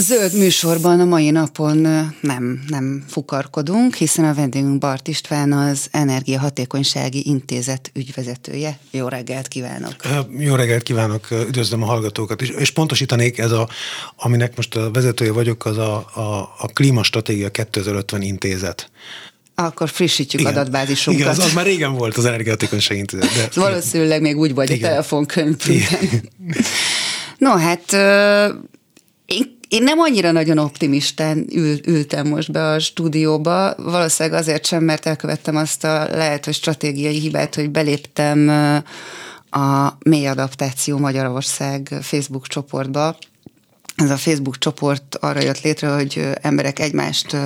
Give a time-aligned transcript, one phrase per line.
[0.00, 1.76] Zöld műsorban a mai napon
[2.20, 8.78] nem, nem fukarkodunk, hiszen a vendégünk Bart István az Energiahatékonysági Intézet ügyvezetője.
[8.90, 9.94] Jó reggelt kívánok!
[10.38, 12.48] Jó reggelt kívánok, üdvözlöm a hallgatókat is.
[12.48, 13.68] És pontosítanék, ez a,
[14.16, 18.90] aminek most a vezetője vagyok, az a, a, a Klímastratégia 2050 Intézet.
[19.54, 20.52] Akkor frissítjük igen.
[20.52, 21.20] adatbázisunkat.
[21.20, 23.34] Igen, az, az már régen volt az Energiahatékonyság Intézet.
[23.34, 24.84] De, Valószínűleg még úgy volt igen.
[24.84, 25.76] a telefonkönyvben.
[27.38, 27.96] No, hát
[29.68, 35.06] én nem annyira nagyon optimistán ül, ültem most be a stúdióba, valószínűleg azért sem, mert
[35.06, 38.48] elkövettem azt a lehet, hogy stratégiai hibát, hogy beléptem
[39.50, 43.16] a mély adaptáció Magyarország Facebook csoportba.
[43.96, 47.36] Ez a Facebook csoport arra jött létre, hogy emberek egymást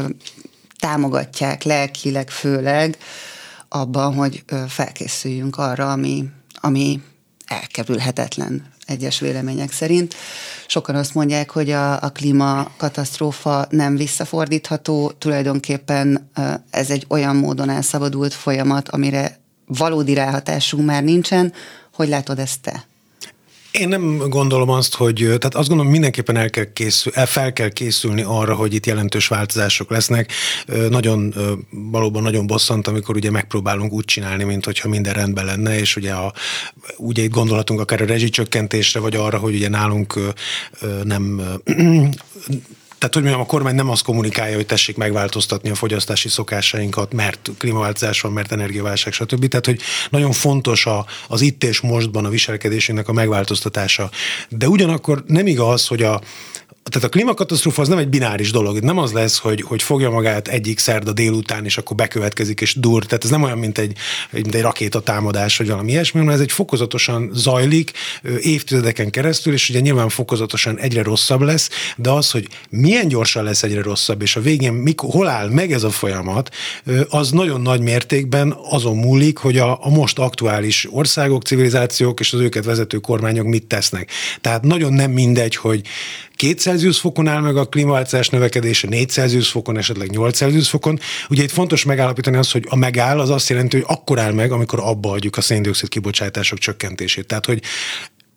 [0.78, 2.96] támogatják lelkileg főleg
[3.68, 6.24] abban, hogy felkészüljünk arra, ami,
[6.60, 7.00] ami
[7.46, 10.14] elkerülhetetlen egyes vélemények szerint.
[10.66, 16.30] Sokan azt mondják, hogy a, a klímakatasztrófa nem visszafordítható, tulajdonképpen
[16.70, 21.52] ez egy olyan módon elszabadult folyamat, amire valódi ráhatásunk már nincsen.
[21.94, 22.84] Hogy látod ezt te?
[23.72, 27.68] Én nem gondolom azt, hogy, tehát azt gondolom mindenképpen el kell készül, el fel kell
[27.68, 30.32] készülni arra, hogy itt jelentős változások lesznek.
[30.88, 31.34] Nagyon,
[31.70, 36.12] valóban nagyon bosszant, amikor ugye megpróbálunk úgy csinálni, mint hogyha minden rendben lenne, és ugye,
[36.12, 36.32] a,
[36.96, 40.18] ugye itt gondolatunk akár a rezsicsökkentésre, vagy arra, hogy ugye nálunk
[41.04, 41.42] nem
[43.02, 47.50] tehát, hogy mondjam, a kormány nem azt kommunikálja, hogy tessék megváltoztatni a fogyasztási szokásainkat, mert
[47.58, 49.48] klímaváltozás van, mert energiaválság, stb.
[49.48, 54.10] Tehát, hogy nagyon fontos a, az itt és mostban a viselkedésünknek a megváltoztatása.
[54.48, 56.20] De ugyanakkor nem igaz, hogy a,
[56.90, 58.80] tehát a klímakatasztrófa az nem egy bináris dolog.
[58.80, 63.04] Nem az lesz, hogy, hogy fogja magát egyik szerda délután, és akkor bekövetkezik, és dur.
[63.04, 63.96] Tehát ez nem olyan, mint egy,
[64.30, 67.92] mint egy rakétatámadás, vagy valami ilyesmi, hanem ez egy fokozatosan zajlik
[68.40, 73.62] évtizedeken keresztül, és ugye nyilván fokozatosan egyre rosszabb lesz, de az, hogy milyen gyorsan lesz
[73.62, 76.54] egyre rosszabb, és a végén mikor, hol áll meg ez a folyamat,
[77.08, 82.40] az nagyon nagy mértékben azon múlik, hogy a, a most aktuális országok, civilizációk és az
[82.40, 84.10] őket vezető kormányok mit tesznek.
[84.40, 85.82] Tehát nagyon nem mindegy, hogy
[86.42, 90.98] 2 Celsius fokon áll meg a klímaváltozás növekedése, 4 Celsius fokon, esetleg 8 Celsius fokon.
[91.28, 94.52] Ugye itt fontos megállapítani az, hogy a megáll az azt jelenti, hogy akkor áll meg,
[94.52, 97.26] amikor abba adjuk a széndiokszid kibocsátások csökkentését.
[97.26, 97.62] Tehát, hogy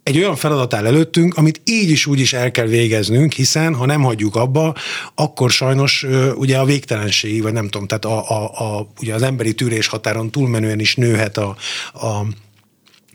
[0.04, 3.86] egy olyan feladat áll előttünk, amit így is úgy is el kell végeznünk, hiszen ha
[3.86, 4.76] nem hagyjuk abba,
[5.16, 6.06] akkor sajnos
[6.36, 10.32] ugye a végtelenség, vagy nem tudom, tehát a, a, a, ugye az emberi tűrés határon
[10.32, 11.56] túlmenően is nőhet a,
[11.94, 12.26] a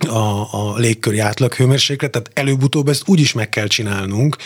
[0.08, 4.36] a, a légköri átlaghőmérséklet, tehát előbb-utóbb ezt úgy is meg kell csinálnunk,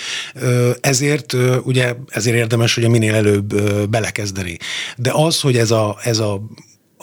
[0.81, 1.33] ezért
[1.63, 3.55] ugye ezért érdemes ugye minél előbb
[3.91, 4.59] belekezdeni.
[4.97, 6.43] De az, hogy ez a, ez a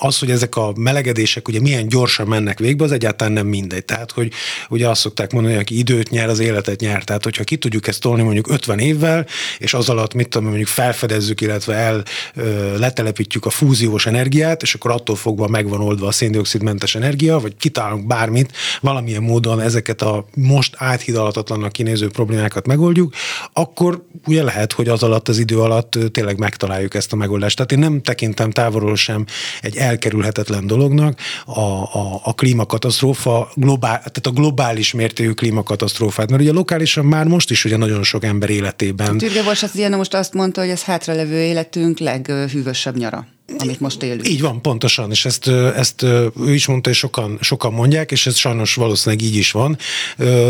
[0.04, 3.86] az, hogy ezek a melegedések ugye milyen gyorsan mennek végbe, az egyáltalán nem mindegy.
[3.86, 4.32] Tehát, hogy
[4.70, 7.04] ugye azt szokták mondani, hogy aki időt nyer, az életet nyer.
[7.04, 9.26] Tehát, hogyha ki tudjuk ezt tolni mondjuk 50 évvel,
[9.58, 12.04] és az alatt, mit tudom, mondjuk felfedezzük, illetve el
[12.36, 17.56] ö, letelepítjük a fúziós energiát, és akkor attól fogva megvan oldva a széndiokszidmentes energia, vagy
[17.58, 18.52] kitálunk bármit,
[18.82, 23.14] valamilyen módon ezeket a most áthidalhatatlannak kinéző problémákat megoldjuk,
[23.54, 27.56] akkor ugye lehet, hogy az alatt, az idő alatt tényleg megtaláljuk ezt a megoldást.
[27.56, 29.26] Tehát én nem tekintem távolról sem
[29.62, 36.52] egy elkerülhetetlen dolognak a, a, a klímakatasztrófa, globál, tehát a globális mértékű klímakatasztrófát, mert ugye
[36.52, 39.18] lokálisan már most is ugye nagyon sok ember életében.
[39.18, 44.30] Türge Borsasz most azt mondta, hogy ez hátralevő életünk leghűvösebb nyara amit most élünk.
[44.30, 46.04] Így van, pontosan, és ezt, ezt
[46.46, 49.78] ő is mondta, és sokan, sokan mondják, és ez sajnos valószínűleg így is van,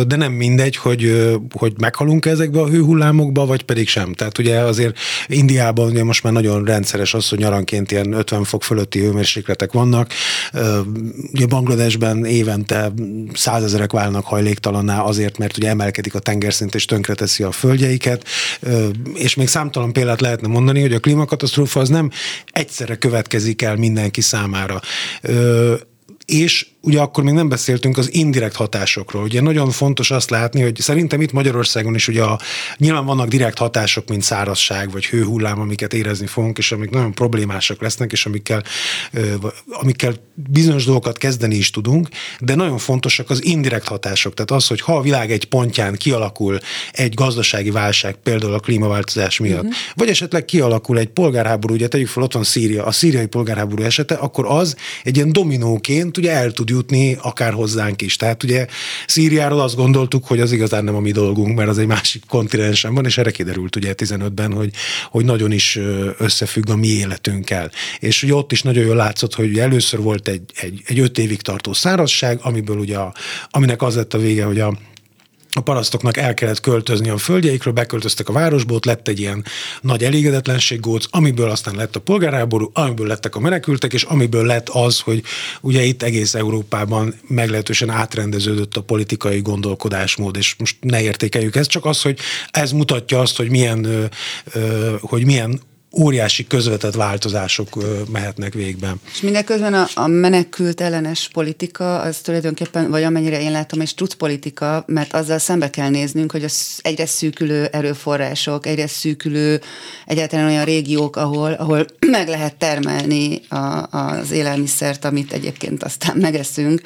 [0.07, 4.13] de nem mindegy, hogy, hogy meghalunk ezekbe a hőhullámokba, vagy pedig sem.
[4.13, 4.97] Tehát ugye azért
[5.28, 10.13] Indiában ugye most már nagyon rendszeres az, hogy nyaranként ilyen 50 fok fölötti hőmérsékletek vannak.
[11.33, 12.91] Ugye Bangladesben évente
[13.33, 18.25] százezerek válnak hajléktalanná azért, mert ugye emelkedik a tengerszint és tönkreteszi a földjeiket,
[19.13, 22.10] és még számtalan példát lehetne mondani, hogy a klímakatasztrófa az nem
[22.52, 24.81] egyszer egyszerre következik el mindenki számára.
[26.31, 29.24] És ugye akkor még nem beszéltünk az indirekt hatásokról.
[29.24, 32.39] Ugye nagyon fontos azt látni, hogy szerintem itt Magyarországon is ugye a,
[32.78, 37.81] nyilván vannak direkt hatások, mint szárazság vagy hőhullám, amiket érezni fogunk, és amik nagyon problémásak
[37.81, 38.63] lesznek, és amikkel,
[39.69, 42.07] amikkel bizonyos dolgokat kezdeni is tudunk,
[42.39, 44.33] de nagyon fontosak az indirekt hatások.
[44.33, 46.60] Tehát az, hogy ha a világ egy pontján kialakul
[46.92, 49.74] egy gazdasági válság, például a klímaváltozás miatt, uh-huh.
[49.95, 54.16] vagy esetleg kialakul egy polgárháború, ugye tegyük fel, ott van Szíria, a szíriai polgárháború esete,
[54.16, 58.15] akkor az egy ilyen dominóként ugye el tud jutni akár hozzánk is.
[58.15, 58.68] Tehát ugye
[59.07, 62.94] Szíriáról azt gondoltuk, hogy az igazán nem a mi dolgunk, mert az egy másik kontinensen
[62.94, 64.73] van, és erre kiderült ugye 15-ben, hogy,
[65.09, 65.79] hogy nagyon is
[66.18, 67.71] összefügg a mi életünkkel.
[68.00, 71.41] És ugye ott is nagyon jól látszott, hogy először volt egy, egy, egy öt évig
[71.41, 73.13] tartó szárazság, amiből ugye, a,
[73.50, 74.77] aminek az lett a vége, hogy a
[75.56, 79.45] a parasztoknak el kellett költözni a földjeikről, beköltöztek a városból, ott lett egy ilyen
[79.81, 84.69] nagy elégedetlenség góc, amiből aztán lett a polgárháború, amiből lettek a menekültek, és amiből lett
[84.69, 85.24] az, hogy
[85.62, 91.86] ugye itt egész Európában meglehetősen átrendeződött a politikai gondolkodásmód, és most ne értékeljük ezt, csak
[91.86, 92.19] az, hogy
[92.51, 94.09] ez mutatja azt, hogy milyen,
[95.01, 95.62] hogy milyen
[96.00, 97.70] óriási közvetett változások
[98.12, 98.96] mehetnek végbe.
[99.12, 104.14] És mindeközben a, a menekült ellenes politika, az tulajdonképpen, vagy amennyire én látom, egy struc
[104.14, 109.62] politika, mert azzal szembe kell néznünk, hogy az egyre szűkülő erőforrások, egyre szűkülő
[110.06, 116.82] egyáltalán olyan régiók, ahol, ahol meg lehet termelni a, az élelmiszert, amit egyébként aztán megeszünk,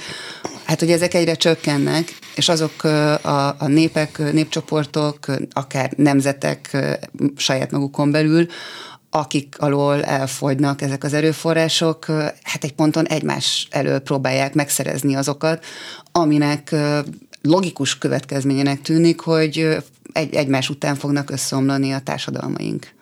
[0.63, 5.17] hát hogy ezek egyre csökkennek, és azok a, a népek, népcsoportok,
[5.51, 6.77] akár nemzetek
[7.35, 8.47] saját magukon belül,
[9.15, 12.05] akik alól elfogynak ezek az erőforrások,
[12.43, 15.65] hát egy ponton egymás elől próbálják megszerezni azokat,
[16.11, 16.75] aminek
[17.41, 19.77] logikus következményének tűnik, hogy
[20.13, 22.94] egy, egymás után fognak összeomlani a társadalmaink.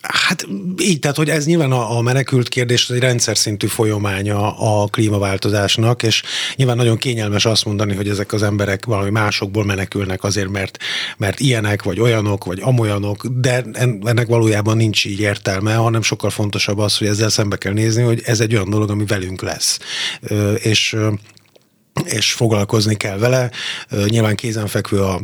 [0.00, 0.46] Hát
[0.78, 6.02] így, tehát hogy ez nyilván a, a menekült kérdés egy rendszer szintű folyamánya a klímaváltozásnak,
[6.02, 6.22] és
[6.56, 10.78] nyilván nagyon kényelmes azt mondani, hogy ezek az emberek valami másokból menekülnek azért, mert,
[11.16, 13.64] mert ilyenek, vagy olyanok, vagy amolyanok, de
[14.04, 18.22] ennek valójában nincs így értelme, hanem sokkal fontosabb az, hogy ezzel szembe kell nézni, hogy
[18.24, 19.78] ez egy olyan dolog, ami velünk lesz.
[20.62, 20.96] És
[22.04, 23.50] és foglalkozni kell vele.
[24.06, 25.20] Nyilván kézenfekvő a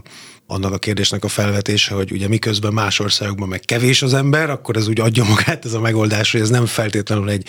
[0.46, 4.76] annak a kérdésnek a felvetése, hogy ugye miközben más országokban meg kevés az ember, akkor
[4.76, 7.46] ez úgy adja magát ez a megoldás, hogy ez nem feltétlenül egy,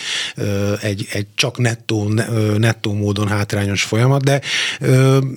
[0.80, 2.08] egy, egy csak nettó,
[2.56, 4.40] nettó módon hátrányos folyamat, de,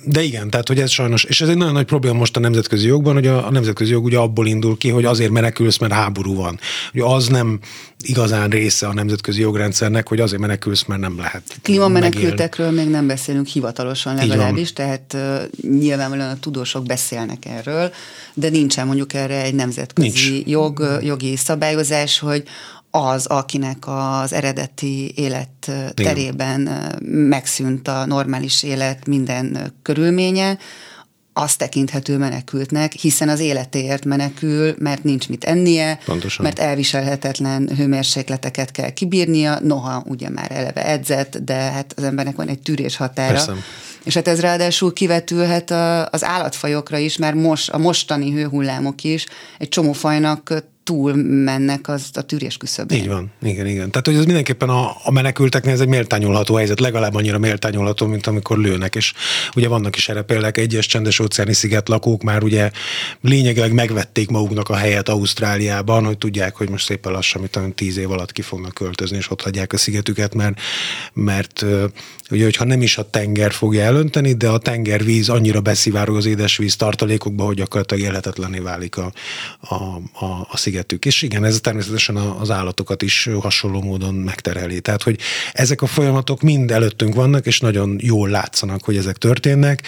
[0.04, 2.86] de igen, tehát hogy ez sajnos, és ez egy nagyon nagy probléma most a nemzetközi
[2.86, 6.34] jogban, hogy a, a nemzetközi jog ugye abból indul ki, hogy azért menekülsz, mert háború
[6.34, 6.58] van.
[6.94, 7.58] Ugye az nem
[8.02, 11.42] igazán része a nemzetközi jogrendszernek, hogy azért menekülsz, mert nem lehet.
[11.62, 17.92] Klímamenekültekről még nem beszélünk hivatalosan legalábbis, tehát uh, nyilvánvalóan a tudósok beszélnek erről,
[18.34, 20.46] de nincsen mondjuk erre egy nemzetközi Nincs.
[20.46, 22.44] jog, jogi szabályozás, hogy
[22.90, 30.58] az, akinek az eredeti élet terében megszűnt a normális élet minden körülménye,
[31.32, 36.44] azt tekinthető menekültnek, hiszen az életéért menekül, mert nincs mit ennie, Pontosan.
[36.44, 42.48] mert elviselhetetlen hőmérsékleteket kell kibírnia, noha ugye már eleve edzett, de hát az embernek van
[42.48, 43.32] egy tűrés határa.
[43.32, 43.54] Persze.
[44.04, 49.26] És hát ez ráadásul kivetülhet a, az állatfajokra is, mert most, a mostani hőhullámok is
[49.58, 51.14] egy csomó fajnak túl
[51.44, 52.98] mennek az a tűrés küszöbén.
[52.98, 53.90] Így van, igen, igen.
[53.90, 58.26] Tehát, hogy ez mindenképpen a, a menekülteknél ez egy méltányolható helyzet, legalább annyira méltányolható, mint
[58.26, 59.12] amikor lőnek, és
[59.56, 62.70] ugye vannak is erre példák, egyes csendes óceáni sziget lakók már ugye
[63.20, 68.10] lényegileg megvették maguknak a helyet Ausztráliában, hogy tudják, hogy most szépen lassan, mint tíz év
[68.10, 70.60] alatt ki fognak költözni, és ott hagyják a szigetüket, mert,
[71.12, 71.64] mert
[72.30, 76.76] ugye, hogyha nem is a tenger fogja elönteni, de a tengervíz annyira beszivárog az édesvíz
[76.76, 79.12] tartalékokba, hogy gyakorlatilag élhetetlené válik a,
[79.60, 79.74] a,
[80.24, 81.04] a, a szigetük.
[81.04, 84.80] És igen, ez természetesen az állatokat is hasonló módon megterheli.
[84.80, 85.18] Tehát, hogy
[85.52, 89.82] ezek a folyamatok mind előttünk vannak, és nagyon jól látszanak, hogy ezek történnek.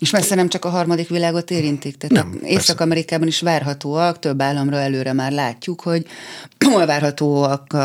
[0.00, 4.76] És messze nem csak a harmadik világot érintik, tehát nem, Észak-Amerikában is várhatóak, több államra
[4.76, 6.06] előre már látjuk, hogy
[6.72, 7.76] hol várhatóak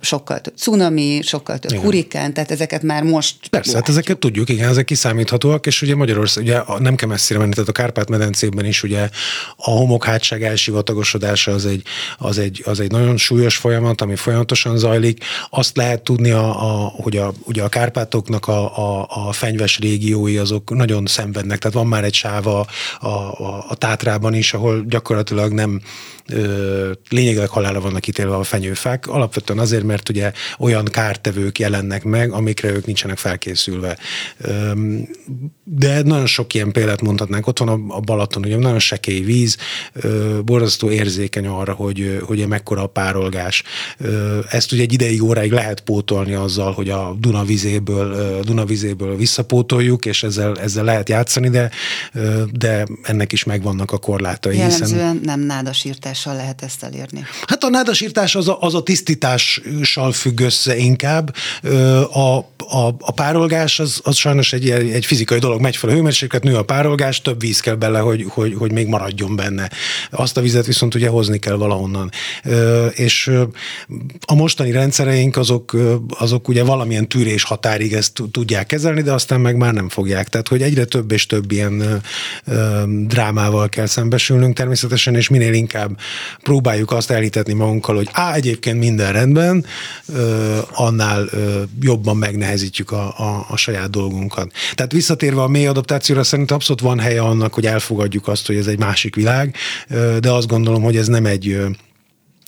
[0.00, 1.84] sokkal több cunami, sokkal több igen.
[1.84, 6.44] hurikán, tehát ezeket már most Persze, hát ezeket tudjuk, igen, ezek kiszámíthatóak, és ugye Magyarország,
[6.44, 9.08] ugye nem kell messzire menni, tehát a Kárpát-medencében is ugye
[9.56, 11.82] a homokhátság elsivatagosodása az egy,
[12.18, 15.24] az, egy, az egy nagyon súlyos folyamat, ami folyamatosan zajlik.
[15.50, 20.36] Azt lehet tudni, a, a, hogy a, ugye a Kárpátoknak a, a, a fenyves régiói
[20.36, 22.66] azok nagyon szenvednek tehát van már egy sáv a,
[23.00, 23.08] a,
[23.68, 25.80] a Tátrában is, ahol gyakorlatilag nem
[26.32, 32.32] ö, lényegileg halára vannak ítélve a fenyőfák, alapvetően azért, mert ugye olyan kártevők jelennek meg,
[32.32, 33.98] amikre ők nincsenek felkészülve.
[34.38, 34.72] Ö,
[35.64, 37.46] de nagyon sok ilyen példát mondhatnánk.
[37.46, 39.56] Ott van a, a Balaton, ugye nagyon sekély víz,
[39.92, 43.62] ö, borzasztó érzékeny arra, hogy, hogy mekkora a párolgás.
[43.98, 49.16] Ö, ezt ugye egy ideig, óráig lehet pótolni azzal, hogy a Duna vizéből, Duna vizéből
[49.16, 51.70] visszapótoljuk, és ezzel, ezzel lehet játszani, de,
[52.52, 54.56] de ennek is megvannak a korlátai.
[54.56, 55.20] Jellemzően hiszen...
[55.24, 57.24] nem nádasírtással lehet ezt elérni.
[57.46, 61.34] Hát a nádasírtás az a, az a tisztítással függ össze inkább.
[62.12, 62.36] A,
[62.70, 66.56] a, a párolgás az, az sajnos egy, egy fizikai dolog, megy fel a hőmérséklet, nő
[66.56, 69.70] a párolgás, több víz kell bele, hogy, hogy, hogy még maradjon benne.
[70.10, 72.10] Azt a vizet viszont ugye hozni kell valahonnan.
[72.92, 73.30] És
[74.26, 75.76] a mostani rendszereink azok,
[76.18, 80.28] azok ugye valamilyen tűrés határig ezt tudják kezelni, de aztán meg már nem fogják.
[80.28, 82.02] Tehát, hogy egyre több és több ilyen
[83.06, 85.98] drámával kell szembesülnünk természetesen, és minél inkább
[86.42, 89.64] próbáljuk azt elhitetni magunkkal, hogy á, egyébként minden rendben,
[90.72, 91.28] annál
[91.80, 94.52] jobban megnehezítjük a, a, a saját dolgunkat.
[94.74, 98.66] Tehát visszatérve a mély adaptációra, szerintem abszolút van helye annak, hogy elfogadjuk azt, hogy ez
[98.66, 99.54] egy másik világ,
[100.20, 101.58] de azt gondolom, hogy ez nem egy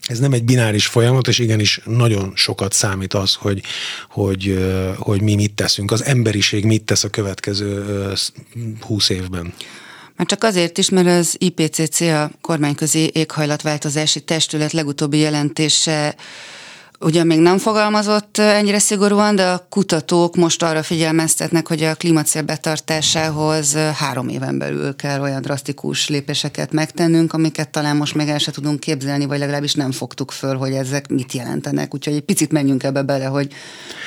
[0.09, 3.62] ez nem egy bináris folyamat, és igenis nagyon sokat számít az, hogy,
[4.11, 4.64] hogy,
[4.97, 7.85] hogy mi mit teszünk, az emberiség mit tesz a következő
[8.80, 9.54] húsz évben.
[10.16, 16.14] Már csak azért is, mert az IPCC, a kormányközi éghajlatváltozási testület legutóbbi jelentése
[17.02, 22.42] Ugyan még nem fogalmazott ennyire szigorúan, de a kutatók most arra figyelmeztetnek, hogy a klímacél
[22.42, 28.50] betartásához három éven belül kell olyan drasztikus lépéseket megtennünk, amiket talán most még el se
[28.50, 31.94] tudunk képzelni, vagy legalábbis nem fogtuk föl, hogy ezek mit jelentenek.
[31.94, 33.49] Úgyhogy egy picit menjünk ebbe bele, hogy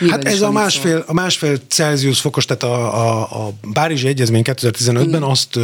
[0.09, 5.07] Hát ez a másfél, a másfél Celsius fokos, tehát a, a, a Párizsi Egyezmény 2015-ben
[5.07, 5.23] Igen.
[5.23, 5.59] azt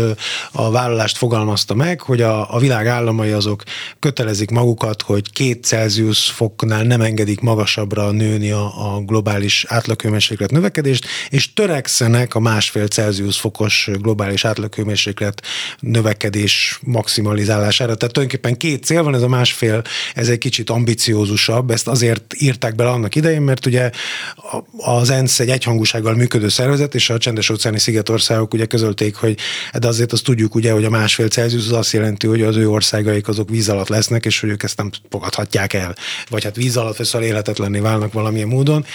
[0.51, 3.63] a vállalást fogalmazta meg, hogy a, a világ államai azok
[3.99, 10.51] kötelezik magukat, hogy két Celsius foknál nem enged engedik magasabbra nőni a, a globális átlaghőmérséklet
[10.51, 15.41] növekedést, és törekszenek a másfél Celsius fokos globális átlaghőmérséklet
[15.79, 17.95] növekedés maximalizálására.
[17.95, 19.81] Tehát tulajdonképpen két cél van, ez a másfél,
[20.15, 23.89] ez egy kicsit ambiciózusabb, ezt azért írták bele annak idején, mert ugye
[24.77, 29.37] az ENSZ egy egyhangúsággal működő szervezet, és a csendes óceáni szigetországok ugye közölték, hogy
[29.79, 32.69] de azért azt tudjuk ugye, hogy a másfél Celsius az azt jelenti, hogy az ő
[32.69, 35.95] országaik azok víz alatt lesznek, és hogy ők ezt nem fogadhatják el.
[36.29, 38.85] Vagy hát víz alatt sokszor élhetetlenné válnak valamilyen módon,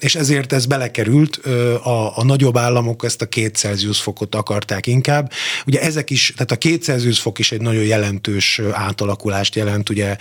[0.00, 1.36] és ezért ez belekerült,
[1.82, 5.32] a, a nagyobb államok ezt a két Celsius fokot akarták inkább.
[5.66, 10.16] Ugye ezek is, tehát a két Celsius fok is egy nagyon jelentős átalakulást jelent, ugye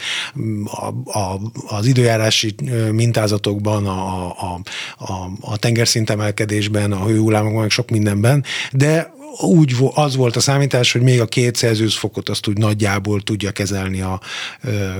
[0.65, 2.55] a, a, az időjárási
[2.91, 4.61] mintázatokban, a, a,
[4.97, 11.21] a, a tengerszintemelkedésben, a hőhullámokban, sok mindenben, de úgy az volt a számítás, hogy még
[11.21, 14.21] a két Celsius fokot azt úgy nagyjából tudja kezelni a,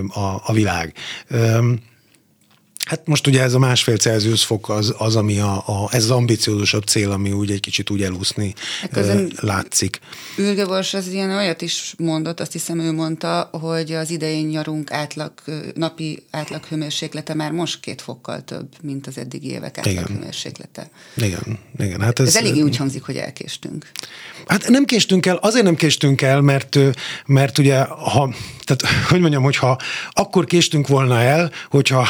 [0.08, 0.94] a, a világ.
[2.86, 6.10] Hát most ugye ez a másfél Celsius fok az, az ami a, a, ez az
[6.12, 8.54] ambiciózusabb cél, ami úgy egy kicsit úgy elúszni
[8.96, 10.00] uh, látszik.
[10.38, 14.92] Ülge Bors az ilyen olyat is mondott, azt hiszem ő mondta, hogy az idején nyarunk
[14.92, 15.32] átlag,
[15.74, 20.90] napi átlag hőmérséklete már most két fokkal több, mint az eddigi évek átlag hőmérséklete.
[21.16, 22.02] Igen, igen.
[22.02, 23.92] Hát ez, ez eléggé úgy hangzik, hogy elkéstünk.
[24.48, 26.80] Hát nem késtünk el, azért nem késtünk el, mert,
[27.26, 28.34] mert ugye, ha,
[28.64, 29.78] tehát hogy mondjam, hogyha
[30.12, 32.04] akkor késtünk volna el, hogyha a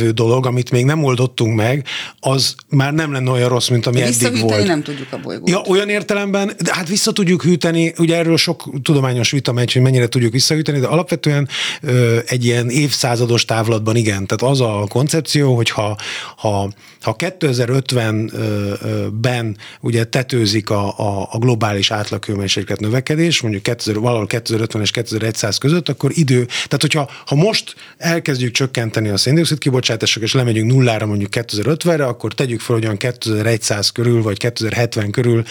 [0.00, 1.86] hátralevő dolog, amit még nem oldottunk meg,
[2.20, 4.66] az már nem lenne olyan rossz, mint ami eddig volt.
[4.66, 5.48] nem tudjuk a bolygót.
[5.48, 9.82] Ja, olyan értelemben, de hát vissza tudjuk hűteni, ugye erről sok tudományos vita megy, hogy
[9.82, 11.48] mennyire tudjuk visszahűteni, de alapvetően
[11.82, 14.26] ö, egy ilyen évszázados távlatban igen.
[14.26, 15.96] Tehát az a koncepció, hogy ha,
[16.36, 24.82] ha, ha 2050-ben ugye tetőzik a, a, a globális átlaghőmérséklet növekedés, mondjuk 2000, valahol 2050
[24.82, 30.22] és 2100 között, akkor idő, tehát hogyha ha most elkezdjük csökkenteni a széndiokszid kibocsát, kibocsátások,
[30.22, 35.44] és lemegyünk nullára mondjuk 2050-re, akkor tegyük fel, hogy olyan 2100 körül, vagy 2070 körül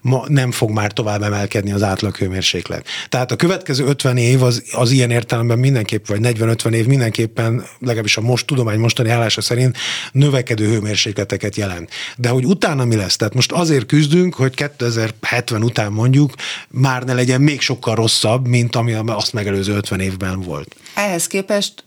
[0.00, 2.86] ma nem fog már tovább emelkedni az átlag hőmérséklet.
[3.08, 8.16] Tehát a következő 50 év az, az ilyen értelemben mindenképp, vagy 40-50 év mindenképpen, legalábbis
[8.16, 9.76] a most tudomány mostani állása szerint
[10.12, 11.90] növekedő hőmérsékleteket jelent.
[12.16, 13.16] De hogy utána mi lesz?
[13.16, 16.32] Tehát most azért küzdünk, hogy 2070 után mondjuk
[16.68, 20.76] már ne legyen még sokkal rosszabb, mint ami azt megelőző 50 évben volt.
[20.94, 21.84] Ehhez képest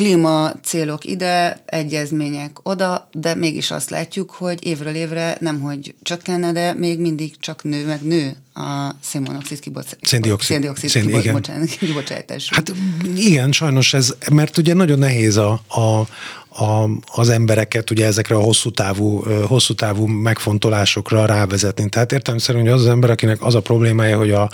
[0.00, 6.52] klíma célok ide, egyezmények oda, de mégis azt látjuk, hogy évről évre nem hogy csökkenne,
[6.52, 10.08] de még mindig csak nő, meg nő a szénmonoxid kibocsátás.
[10.08, 10.50] Széndiokszid.
[10.50, 12.48] Széndiokszid Szén, kibocsátás.
[12.52, 12.72] Hát
[13.16, 16.06] igen, sajnos ez, mert ugye nagyon nehéz a, a,
[16.50, 21.88] a, az embereket ugye ezekre a hosszú távú, hosszú távú megfontolásokra rávezetni.
[21.88, 24.50] Tehát értelemszerűen, hogy az az ember, akinek az a problémája, hogy a,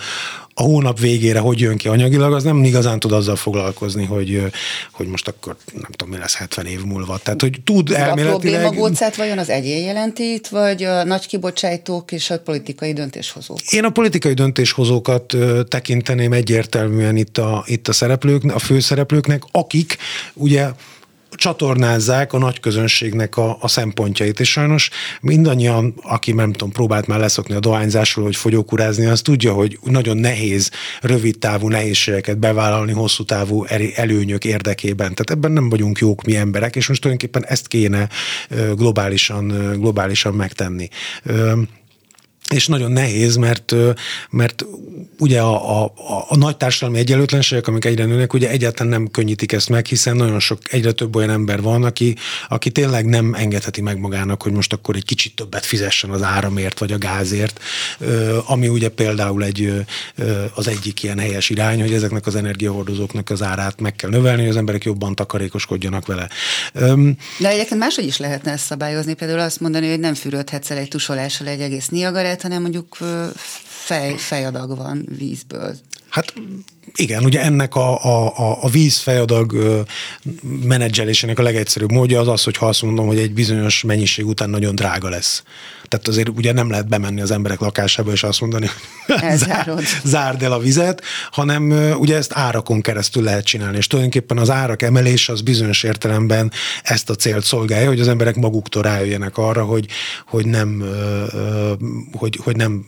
[0.59, 4.43] a hónap végére hogy jön ki anyagilag, az nem igazán tud azzal foglalkozni, hogy,
[4.93, 7.19] hogy most akkor nem tudom, mi lesz 70 év múlva.
[7.19, 8.65] Tehát, hogy tud a elméletileg...
[8.65, 13.59] A probléma vajon az egyén jelentít, vagy a nagy kibocsájtók és a politikai döntéshozók?
[13.73, 15.37] Én a politikai döntéshozókat
[15.69, 19.97] tekinteném egyértelműen itt a, itt a szereplők, a főszereplőknek, akik
[20.35, 20.69] ugye
[21.31, 24.91] csatornázzák a nagy közönségnek a, a szempontjait, és sajnos
[25.21, 30.17] mindannyian, aki nem tudom, próbált már leszokni a dohányzásról, hogy fogyókurázni, az tudja, hogy nagyon
[30.17, 33.65] nehéz rövid távú nehézségeket bevállalni hosszú távú
[33.95, 35.15] előnyök érdekében.
[35.15, 38.09] Tehát ebben nem vagyunk jók mi emberek, és most tulajdonképpen ezt kéne
[38.75, 40.89] globálisan, globálisan megtenni
[42.55, 43.75] és nagyon nehéz, mert,
[44.31, 44.65] mert
[45.19, 45.93] ugye a, a,
[46.29, 50.41] a nagy társadalmi egyenlőtlenségek, amik egyre nőnek, ugye egyáltalán nem könnyítik ezt meg, hiszen nagyon
[50.41, 52.17] sok, egyre több olyan ember van, aki,
[52.49, 56.79] aki tényleg nem engedheti meg magának, hogy most akkor egy kicsit többet fizessen az áramért
[56.79, 57.61] vagy a gázért,
[58.47, 59.73] ami ugye például egy,
[60.55, 64.51] az egyik ilyen helyes irány, hogy ezeknek az energiahordozóknak az árát meg kell növelni, hogy
[64.51, 66.29] az emberek jobban takarékoskodjanak vele.
[67.39, 70.89] De egyébként máshogy is lehetne ezt szabályozni, például azt mondani, hogy nem fürödhetsz el egy
[70.89, 72.97] tusolással egy egész Niagara hanem mondjuk
[73.65, 75.77] fej, fejadag van vízből.
[76.17, 76.35] Hát
[76.95, 79.57] igen, ugye ennek a, a, a víz fejadag
[80.63, 84.51] menedzselésének a legegyszerűbb módja az az, hogy ha azt mondom, hogy egy bizonyos mennyiség után
[84.51, 85.43] nagyon drága lesz.
[85.89, 88.67] Tehát azért ugye nem lehet bemenni az emberek lakásába és azt mondani,
[89.07, 93.77] hogy zárd el a vizet, hanem ugye ezt árakon keresztül lehet csinálni.
[93.77, 98.37] És tulajdonképpen az árak emelése az bizonyos értelemben ezt a célt szolgálja, hogy az emberek
[98.37, 99.87] maguktól rájöjjenek arra, hogy,
[100.27, 100.85] hogy nem,
[102.13, 102.87] hogy, hogy nem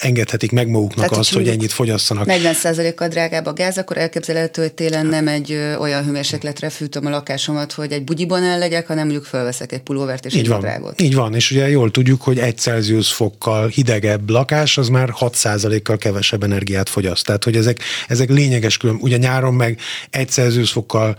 [0.00, 2.26] engedhetik meg maguknak Tehát, azt, hogy ennyit fogyasszanak.
[2.28, 7.72] 40%-kal drágább a gáz, akkor elképzelhető, hogy télen nem egy olyan hőmérsékletre fűtöm a lakásomat,
[7.72, 10.60] hogy egy bugyiban el legyek, hanem mondjuk felveszek egy pulóvert és így egy van.
[10.60, 11.00] drágot.
[11.00, 15.96] Így van, és ugye jól tudjuk, hogy egy Celsius fokkal hidegebb lakás, az már 6%-kal
[15.96, 17.24] kevesebb energiát fogyaszt.
[17.24, 18.98] Tehát, hogy ezek, ezek lényeges külön.
[19.00, 19.78] Ugye nyáron meg
[20.10, 21.16] egy Celsius fokkal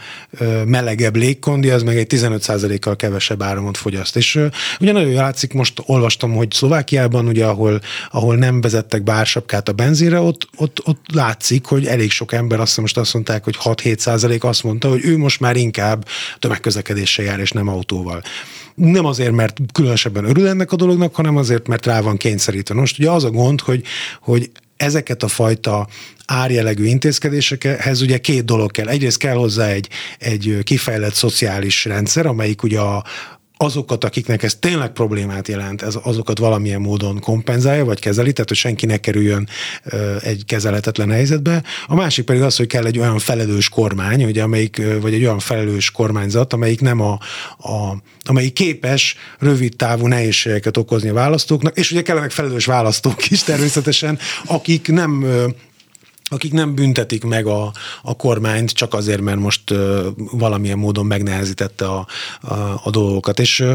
[0.66, 4.16] melegebb légkondi, az meg egy 15%-kal kevesebb áramot fogyaszt.
[4.16, 4.40] És
[4.80, 7.82] ugye nagyon látszik, most olvastam, hogy Szlovákiában, ugye, ahol,
[8.12, 12.78] ahol nem vezettek bársapkát a benzinre, ott, ott, ott látszik, hogy elég sok ember, azt
[12.78, 16.08] most azt mondták, hogy 6-7 százalék azt mondta, hogy ő most már inkább
[16.40, 18.22] tömegközlekedéssel jár, és nem autóval.
[18.76, 22.76] Nem azért, mert különösebben örül ennek a dolognak, hanem azért, mert rá van kényszerítve.
[22.76, 23.84] Most ugye az a gond, hogy,
[24.22, 25.88] hogy ezeket a fajta
[26.26, 28.88] árjelegű intézkedésekhez ugye két dolog kell.
[28.88, 33.04] Egyrészt kell hozzá egy, egy kifejlett szociális rendszer, amelyik ugye a,
[33.58, 38.58] azokat, akiknek ez tényleg problémát jelent, ez, azokat valamilyen módon kompenzálja, vagy kezeli, tehát hogy
[38.58, 39.50] senki ne kerüljön
[40.22, 41.64] egy kezelhetetlen helyzetbe.
[41.88, 45.40] A másik pedig az, hogy kell egy olyan felelős kormány, ugye, amelyik, vagy egy olyan
[45.40, 47.20] felelős kormányzat, amelyik nem a,
[47.58, 47.98] a
[48.30, 54.20] amelyik képes rövid távú nehézségeket okozni a választóknak, és ugye kellenek felelős választók is természetesen,
[54.46, 55.26] akik nem
[56.30, 61.86] akik nem büntetik meg a, a kormányt csak azért, mert most uh, valamilyen módon megnehezítette
[61.86, 62.08] a,
[62.42, 63.40] a, a dolgokat.
[63.40, 63.66] És,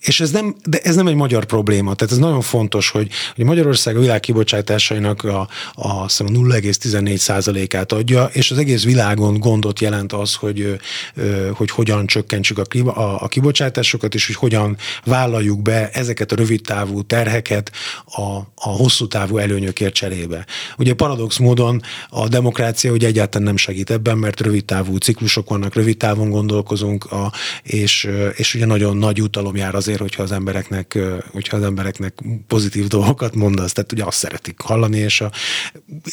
[0.00, 1.94] és ez nem, de ez nem egy magyar probléma.
[1.94, 8.28] Tehát ez nagyon fontos, hogy, hogy Magyarország a világ kibocsátásainak a, a, a 0,14%-át adja,
[8.32, 10.78] és az egész világon gondot jelent az, hogy,
[11.16, 16.36] uh, hogy hogyan csökkentsük a, a, a kibocsátásokat, és hogy hogyan vállaljuk be ezeket a
[16.36, 17.72] rövid távú terheket
[18.04, 18.20] a,
[18.54, 20.46] a hosszú távú előnyökért cserébe.
[20.76, 25.74] Ugye paradox módon a demokrácia ugye egyáltalán nem segít ebben, mert rövid távú ciklusok vannak,
[25.74, 30.98] rövid távon gondolkozunk, a, és, és ugye nagyon nagy utalom jár azért, hogyha az embereknek,
[31.32, 32.14] hogyha az embereknek
[32.46, 35.30] pozitív dolgokat mondasz, tehát ugye azt szeretik hallani, és a,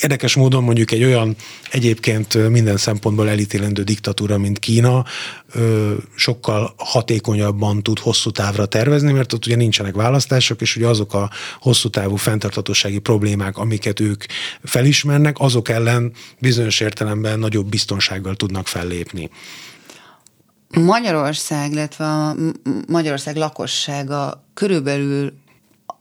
[0.02, 1.36] érdekes módon mondjuk egy olyan
[1.72, 5.06] egyébként minden szempontból elítélendő diktatúra, mint Kína,
[6.16, 11.30] sokkal hatékonyabban tud hosszú távra tervezni, mert ott ugye nincsenek választások, és ugye azok a
[11.60, 14.24] hosszú távú fenntartatósági problémák, amiket ők
[14.64, 19.30] felismernek, azok ellen bizonyos értelemben nagyobb biztonsággal tudnak fellépni.
[20.80, 22.36] Magyarország, illetve a
[22.88, 25.34] Magyarország lakossága körülbelül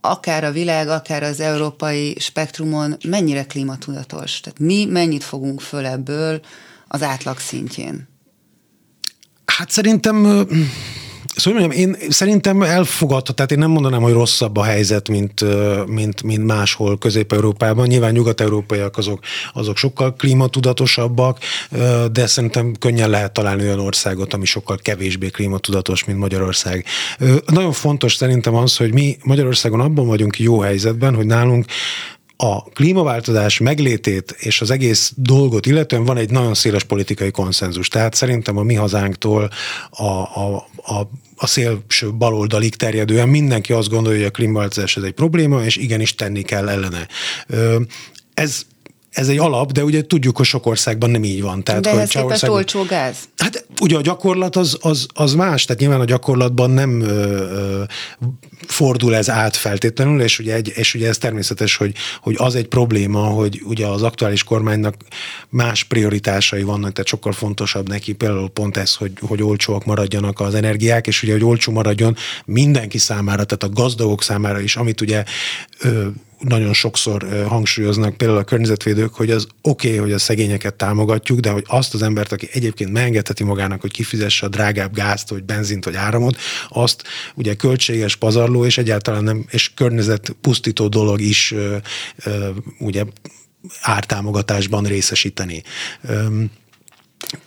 [0.00, 4.40] akár a világ, akár az európai spektrumon mennyire klímatudatos?
[4.40, 6.40] Tehát mi mennyit fogunk föl ebből
[6.88, 8.08] az átlag szintjén?
[9.44, 10.46] Hát szerintem
[11.36, 15.44] Szóval mondjam, én szerintem elfogadható, tehát én nem mondanám, hogy rosszabb a helyzet, mint,
[15.86, 17.86] mint, mint máshol Közép-Európában.
[17.86, 19.20] Nyilván nyugat-európaiak azok,
[19.52, 21.38] azok sokkal klímatudatosabbak,
[22.12, 26.84] de szerintem könnyen lehet találni olyan országot, ami sokkal kevésbé klímatudatos, mint Magyarország.
[27.46, 31.64] Nagyon fontos szerintem az, hogy mi Magyarországon abban vagyunk jó helyzetben, hogy nálunk
[32.42, 37.88] a klímaváltozás meglétét és az egész dolgot illetően van egy nagyon széles politikai konszenzus.
[37.88, 39.50] Tehát szerintem a mi hazánktól
[39.90, 41.08] a, a, a
[41.42, 46.14] a szélső baloldalig terjedően mindenki azt gondolja, hogy a klímaváltozás ez egy probléma, és igenis
[46.14, 47.08] tenni kell ellene.
[48.34, 48.62] Ez
[49.10, 51.62] ez egy alap, de ugye tudjuk, hogy sok országban nem így van.
[51.64, 52.58] Tehát, de képest országban...
[52.58, 53.16] olcsó gáz?
[53.36, 57.82] Hát ugye a gyakorlat az, az, az más, tehát nyilván a gyakorlatban nem ö, ö,
[58.66, 62.66] fordul ez át feltétlenül, és ugye, egy, és ugye ez természetes, hogy, hogy az egy
[62.66, 64.94] probléma, hogy ugye az aktuális kormánynak
[65.48, 70.54] más prioritásai vannak, tehát sokkal fontosabb neki például pont ez, hogy, hogy olcsóak maradjanak az
[70.54, 75.24] energiák, és ugye, hogy olcsó maradjon mindenki számára, tehát a gazdagok számára is, amit ugye
[75.80, 76.06] ö,
[76.40, 81.50] nagyon sokszor hangsúlyoznak például a környezetvédők, hogy az oké, okay, hogy a szegényeket támogatjuk, de
[81.50, 85.84] hogy azt az embert, aki egyébként megengedheti magának, hogy kifizesse a drágább gázt, vagy benzint,
[85.84, 86.36] vagy áramot,
[86.68, 87.02] azt
[87.34, 91.54] ugye költséges, pazarló, és egyáltalán nem, és környezet pusztító dolog is
[92.78, 93.04] ugye
[93.80, 95.62] ártámogatásban részesíteni.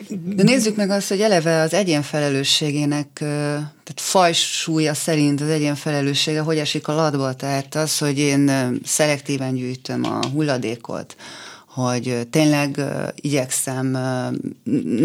[0.09, 6.41] De nézzük meg azt, hogy eleve az egyén felelősségének, tehát fajsúlya szerint az egyén felelőssége
[6.41, 8.51] hogy esik a latba, tehát az, hogy én
[8.83, 11.15] szelektíven gyűjtöm a hulladékot,
[11.73, 12.81] hogy tényleg
[13.15, 13.87] igyekszem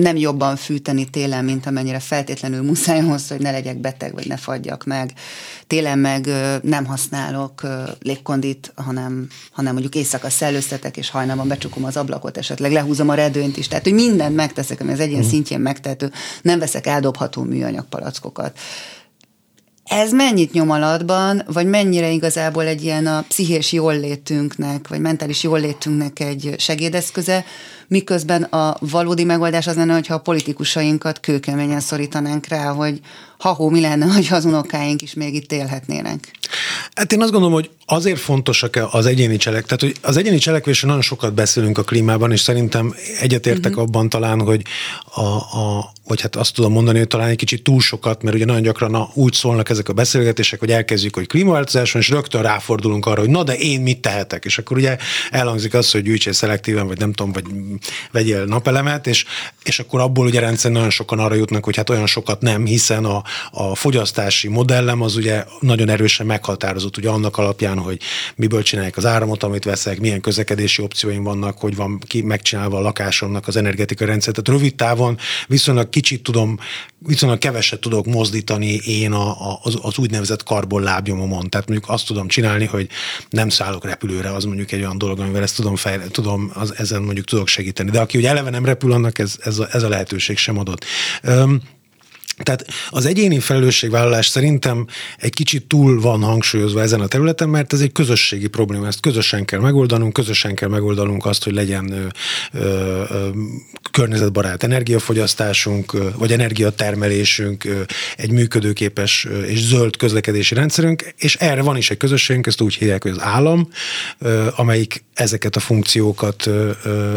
[0.01, 4.37] nem jobban fűteni télen, mint amennyire feltétlenül muszáj ahhoz, hogy ne legyek beteg, vagy ne
[4.37, 5.13] fagyjak meg.
[5.67, 6.29] Télen meg
[6.63, 7.63] nem használok
[8.03, 13.57] légkondit, hanem, hanem mondjuk éjszaka szellőztetek, és hajnalban becsukom az ablakot, esetleg lehúzom a redőnyt
[13.57, 13.69] is.
[13.69, 15.31] Tehát, hogy mindent megteszek, ami az egyén uh-huh.
[15.31, 16.13] szintjén megtehető.
[16.43, 18.59] Nem veszek eldobható műanyag palackokat.
[19.89, 26.21] Ez mennyit nyom alatban, vagy mennyire igazából egy ilyen a pszichés jóllétünknek, vagy mentális jóllétünknek
[26.21, 27.45] egy segédeszköze,
[27.87, 33.01] miközben a valódi megoldás az lenne, hogyha a politikusainkat kőkeményen szorítanánk rá, hogy
[33.39, 36.37] ha mi lenne, hogy az unokáink is még itt élhetnének.
[36.95, 40.91] Hát én azt gondolom, hogy azért fontosak az egyéni cselek, tehát hogy az egyéni cselekvésről
[40.91, 43.87] nagyon sokat beszélünk a klímában, és szerintem egyetértek uh-huh.
[43.87, 44.63] abban talán, hogy
[45.15, 48.45] a, a, vagy hát azt tudom mondani, hogy talán egy kicsit túl sokat, mert ugye
[48.45, 52.43] nagyon gyakran na, úgy szólnak ezek a beszélgetések, hogy elkezdjük, hogy klímaváltozás van, és rögtön
[52.43, 54.97] ráfordulunk arra, hogy na de én mit tehetek, és akkor ugye
[55.31, 57.45] elhangzik az, hogy gyűjtsél szelektíven, vagy nem tudom, vagy
[58.13, 59.25] vegyél napelemet, és,
[59.65, 63.05] és akkor abból ugye rendszer nagyon sokan arra jutnak, hogy hát olyan sokat nem, hiszen
[63.05, 68.01] a, a fogyasztási modellem az ugye nagyon erősen meghatározott, ugye annak alapján, hogy
[68.37, 72.81] miből csinálják az áramot, amit veszek, milyen közlekedési opcióim vannak, hogy van ki megcsinálva a
[72.81, 74.35] lakásomnak az energetikai rendszer.
[74.35, 76.59] Tehát rövid távon viszonylag kicsit tudom,
[76.99, 81.49] viszonylag keveset tudok mozdítani én a, a, az, az úgynevezett karbon lábnyomomon.
[81.49, 82.89] Tehát mondjuk azt tudom csinálni, hogy
[83.31, 87.03] nem szállok repülőre, az mondjuk egy olyan dolog, amivel ezt tudom, fejle, tudom az, ezen
[87.03, 87.91] mondjuk tudok segíteni.
[87.91, 90.85] De aki ugye eleve nem repül, annak ez, ez, a, ez a lehetőség sem adott.
[91.23, 91.61] Um,
[92.43, 94.87] tehát az egyéni felelősségvállalás szerintem
[95.19, 99.45] egy kicsit túl van hangsúlyozva ezen a területen, mert ez egy közösségi probléma, ezt közösen
[99.45, 102.07] kell megoldanunk, közösen kell megoldanunk azt, hogy legyen ö,
[102.53, 103.29] ö,
[103.91, 107.81] környezetbarát energiafogyasztásunk, ö, vagy energiatermelésünk, ö,
[108.17, 112.75] egy működőképes ö, és zöld közlekedési rendszerünk, és erre van is egy közösségünk, ezt úgy
[112.75, 113.69] hívják, hogy az állam,
[114.19, 116.71] ö, amelyik ezeket a funkciókat ö,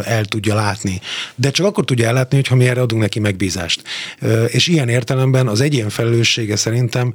[0.04, 1.00] el tudja látni.
[1.34, 3.82] De csak akkor tudja ellátni, hogyha mi erre adunk neki megbízást.
[4.20, 7.12] Ö, és ilyen értelemben értelemben az egyén felelőssége szerintem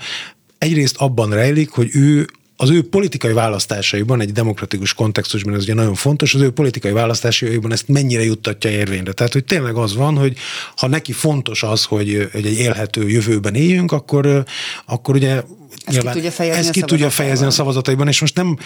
[0.58, 2.26] egyrészt abban rejlik, hogy ő
[2.60, 7.72] az ő politikai választásaiban, egy demokratikus kontextusban ez ugye nagyon fontos, az ő politikai választásaiban
[7.72, 9.12] ezt mennyire juttatja érvényre.
[9.12, 10.38] Tehát, hogy tényleg az van, hogy
[10.76, 14.44] ha neki fontos az, hogy, hogy egy élhető jövőben éljünk, akkor,
[14.86, 15.42] akkor ugye
[15.86, 18.58] ezt nyilván, ki tudja fejezni, ezt ki tudja fejezni a szavazataiban, és most nem,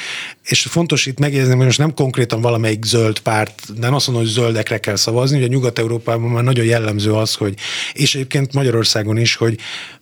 [0.44, 4.34] és fontos itt megjegyezni, hogy most nem konkrétan valamelyik zöld párt, nem azt mondom, hogy
[4.34, 7.54] zöldekre kell szavazni, ugye Nyugat-Európában már nagyon jellemző az, hogy,
[7.94, 9.58] és egyébként Magyarországon is, hogy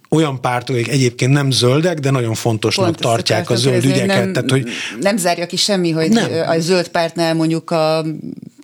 [0.09, 4.07] olyan pártok, akik egyébként nem zöldek, de nagyon fontosnak Pont tartják a zöld ügyeket.
[4.07, 4.67] Nem, tehát, hogy
[4.99, 6.49] nem zárja ki semmi, hogy nem.
[6.49, 8.05] a zöld pártnál mondjuk a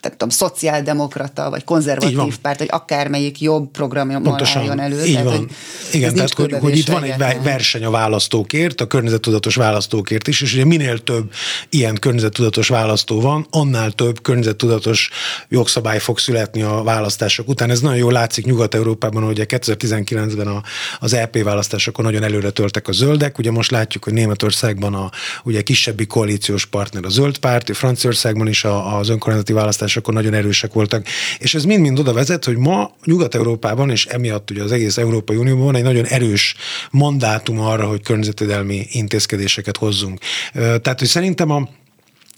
[0.05, 4.21] tehát tudom, szociáldemokrata, vagy konzervatív párt, vagy akármelyik jobb programja
[4.53, 5.03] álljon elő.
[5.05, 5.37] Így tehát, van.
[5.37, 5.49] Hogy
[5.91, 10.53] Igen, tehát hogy, hogy itt van egy verseny a választókért, a környezettudatos választókért is, és
[10.53, 11.31] ugye minél több
[11.69, 15.09] ilyen környezettudatos választó van, annál több környezettudatos
[15.49, 17.69] jogszabály fog születni a választások után.
[17.69, 20.61] Ez nagyon jól látszik Nyugat-Európában, hogy 2019-ben a,
[20.99, 23.37] az EP választásokon nagyon előre töltek a zöldek.
[23.37, 25.09] Ugye most látjuk, hogy Németországban a
[25.43, 30.33] ugye kisebbi koalíciós partner a zöld párt, Franciaországban is a, az önkormányzati választás akkor nagyon
[30.33, 31.07] erősek voltak.
[31.39, 35.75] És ez mind-mind oda vezet, hogy ma Nyugat-Európában, és emiatt ugye az egész Európai Unióban
[35.75, 36.55] egy nagyon erős
[36.91, 40.19] mandátum arra, hogy környezetvédelmi intézkedéseket hozzunk.
[40.53, 41.69] Tehát, hogy szerintem a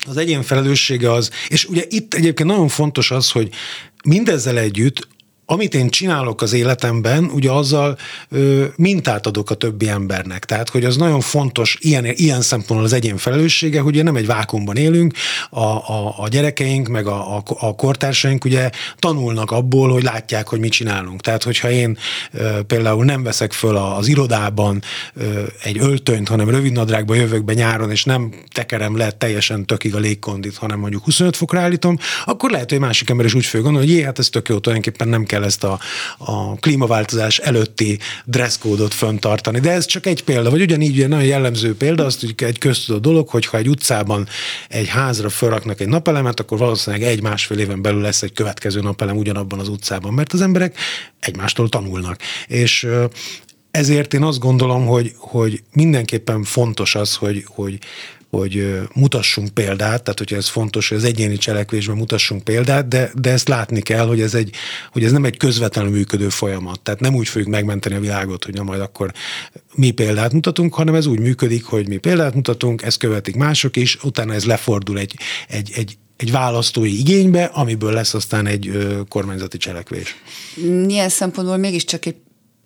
[0.07, 3.49] az egyén felelőssége az, és ugye itt egyébként nagyon fontos az, hogy
[4.03, 5.07] mindezzel együtt
[5.49, 7.97] amit én csinálok az életemben, ugye azzal
[8.29, 10.45] ö, mintát adok a többi embernek.
[10.45, 14.25] Tehát, hogy az nagyon fontos ilyen, ilyen szempontból az egyén felelőssége, hogy ugye nem egy
[14.25, 15.13] vákumban élünk,
[15.49, 20.59] a, a, a gyerekeink, meg a, a, a kortársaink ugye tanulnak abból, hogy látják, hogy
[20.59, 21.21] mit csinálunk.
[21.21, 21.97] Tehát, hogyha én
[22.31, 24.81] ö, például nem veszek föl az irodában
[25.13, 29.99] ö, egy öltönyt, hanem rövidnadrágba jövök be nyáron, és nem tekerem le teljesen tökig a
[29.99, 33.87] légkondit, hanem mondjuk 25 fokra állítom, akkor lehet, hogy másik ember is úgy fog gondolni,
[33.87, 35.79] hogy jé, hát ez tök jó, tulajdonképpen nem kell kell ezt a,
[36.17, 39.59] a klímaváltozás előtti dresszkódot föntartani.
[39.59, 43.01] De ez csak egy példa, vagy ugyanígy egy nagyon jellemző példa, azt hogy egy köztudott
[43.01, 44.27] dolog, hogy ha egy utcában
[44.69, 49.59] egy házra felraknak egy napelemet, akkor valószínűleg egy-másfél éven belül lesz egy következő napelem ugyanabban
[49.59, 50.77] az utcában, mert az emberek
[51.19, 52.19] egymástól tanulnak.
[52.47, 52.87] És
[53.71, 57.79] ezért én azt gondolom, hogy, hogy mindenképpen fontos az, hogy, hogy
[58.29, 63.31] hogy mutassunk példát, tehát hogyha ez fontos, hogy az egyéni cselekvésben mutassunk példát, de, de
[63.31, 64.55] ezt látni kell, hogy ez, egy,
[64.91, 66.79] hogy ez nem egy közvetlenül működő folyamat.
[66.79, 69.13] Tehát nem úgy fogjuk megmenteni a világot, hogy na majd akkor
[69.75, 74.03] mi példát mutatunk, hanem ez úgy működik, hogy mi példát mutatunk, ezt követik mások is,
[74.03, 75.15] utána ez lefordul egy,
[75.47, 80.15] egy, egy, egy választói igénybe, amiből lesz aztán egy ö, kormányzati cselekvés.
[80.85, 82.15] Milyen szempontból mégiscsak egy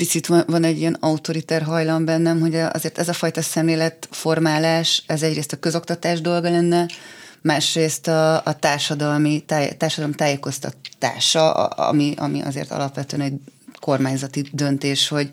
[0.02, 5.22] picit van, van egy ilyen autoriter hajlam bennem, hogy azért ez a fajta szemléletformálás, ez
[5.22, 6.86] egyrészt a közoktatás dolga lenne,
[7.42, 13.34] másrészt a, a társadalmi, táj, társadalom tájékoztatása, ami, ami azért alapvetően egy
[13.80, 15.30] kormányzati döntés, hogy,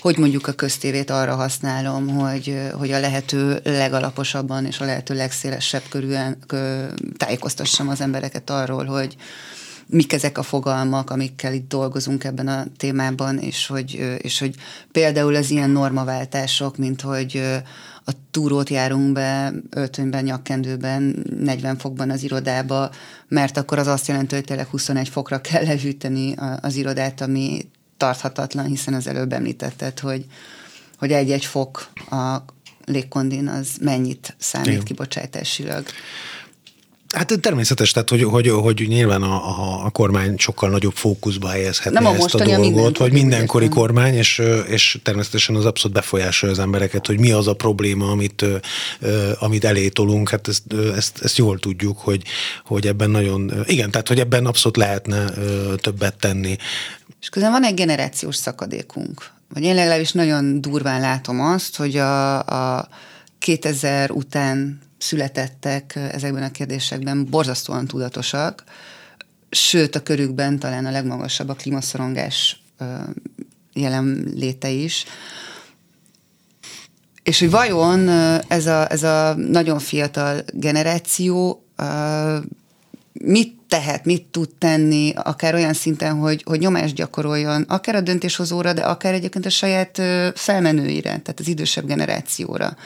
[0.00, 5.82] hogy mondjuk a köztévét arra használom, hogy, hogy a lehető legalaposabban és a lehető legszélesebb
[5.88, 6.38] körülön
[7.16, 9.16] tájékoztassam az embereket arról, hogy,
[9.88, 14.54] mik ezek a fogalmak, amikkel itt dolgozunk ebben a témában, és hogy, és hogy
[14.92, 17.42] például az ilyen normaváltások, mint hogy
[18.04, 22.90] a túrót járunk be öltönyben, nyakkendőben, 40 fokban az irodába,
[23.28, 28.66] mert akkor az azt jelenti, hogy tényleg 21 fokra kell lehűteni az irodát, ami tarthatatlan,
[28.66, 30.24] hiszen az előbb említetted, hogy,
[30.98, 32.36] hogy egy-egy fok a
[32.84, 34.84] légkondin az mennyit számít Igen.
[34.84, 35.86] kibocsátásilag.
[37.18, 41.98] Hát természetes, tehát hogy, hogy, hogy nyilván a, a, a kormány sokkal nagyobb fókuszba helyezhetné
[41.98, 46.60] Nem a ezt a dolgot, vagy mindenkori kormány, és, és természetesen az abszolút befolyásolja az
[46.60, 48.44] embereket, hogy mi az a probléma, amit,
[49.38, 50.62] amit elé tolunk, hát ezt,
[50.96, 52.22] ezt, ezt jól tudjuk, hogy,
[52.64, 55.24] hogy ebben nagyon, igen, tehát hogy ebben abszolút lehetne
[55.76, 56.56] többet tenni.
[57.20, 62.38] És közben van egy generációs szakadékunk, vagy én legalábbis nagyon durván látom azt, hogy a,
[62.76, 62.88] a
[63.38, 68.64] 2000 után születettek ezekben a kérdésekben borzasztóan tudatosak,
[69.50, 72.62] sőt a körükben talán a legmagasabb a klímaszorongás
[73.72, 75.04] jelenléte is.
[77.22, 78.08] És hogy vajon
[78.48, 81.62] ez a, ez a nagyon fiatal generáció
[83.12, 88.72] mit tehet, mit tud tenni, akár olyan szinten, hogy, hogy nyomást gyakoroljon, akár a döntéshozóra,
[88.72, 90.02] de akár egyébként a saját
[90.34, 92.76] felmenőire, tehát az idősebb generációra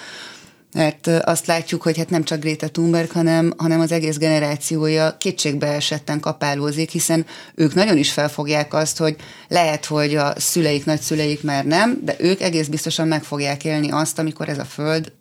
[0.73, 5.67] mert azt látjuk, hogy hát nem csak Greta Thunberg, hanem, hanem az egész generációja kétségbe
[5.67, 9.17] esetten kapálózik, hiszen ők nagyon is felfogják azt, hogy
[9.49, 14.19] lehet, hogy a szüleik, nagyszüleik már nem, de ők egész biztosan meg fogják élni azt,
[14.19, 15.13] amikor ez a föld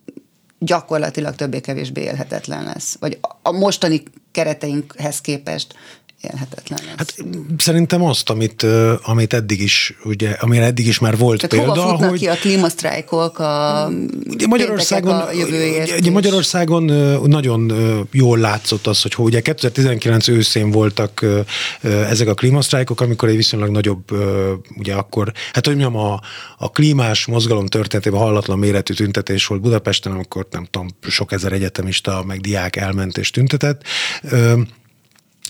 [0.59, 2.97] gyakorlatilag többé-kevésbé élhetetlen lesz.
[2.99, 5.75] Vagy a mostani kereteinkhez képest
[6.21, 6.95] élhetetlen lesz.
[6.97, 7.15] Hát
[7.57, 8.65] szerintem azt, amit,
[9.01, 12.19] amit eddig is, ugye, amire eddig is már volt Tehát példa, hova hogy...
[12.19, 13.89] ki a klímasztrájkok a
[14.29, 16.83] ugye Magyarországon, a jövőért ugye Magyarországon
[17.25, 17.73] nagyon
[18.11, 21.25] jól látszott az, hogy ugye 2019 őszén voltak
[21.81, 24.03] ezek a klímasztrájkok, amikor egy viszonylag nagyobb,
[24.77, 26.19] ugye akkor, hát hogy mondjam, a,
[26.57, 32.23] a klímás mozgalom történetében hallatlan méretű tüntetés volt Budapesten, amikor nem tudom, sok ezer egyetemista
[32.27, 33.83] meg diák elment és tüntetett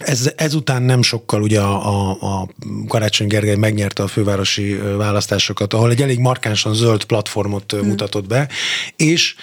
[0.06, 2.48] ez, ezután nem sokkal ugye a, a, a
[2.88, 7.88] Karácsony Gergely megnyerte a fővárosi választásokat, ahol egy elég markánsan zöld platformot hmm.
[7.88, 8.48] mutatott be,
[8.96, 9.36] és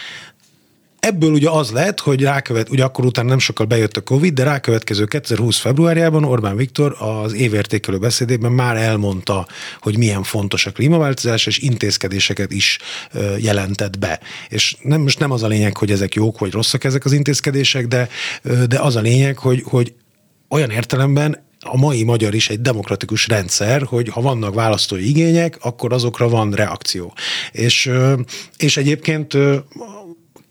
[1.01, 4.43] Ebből ugye az lett, hogy rákövet, ugye akkor után nem sokkal bejött a Covid, de
[4.43, 9.47] rákövetkező 2020 februárjában Orbán Viktor az évértékelő beszédében már elmondta,
[9.81, 12.79] hogy milyen fontos a klímaváltozás, és intézkedéseket is
[13.39, 14.21] jelentett be.
[14.49, 17.87] És nem, most nem az a lényeg, hogy ezek jók vagy rosszak ezek az intézkedések,
[17.87, 18.09] de,
[18.69, 19.93] de az a lényeg, hogy, hogy
[20.49, 25.93] olyan értelemben a mai magyar is egy demokratikus rendszer, hogy ha vannak választói igények, akkor
[25.93, 27.15] azokra van reakció.
[27.53, 27.91] És,
[28.57, 29.35] és egyébként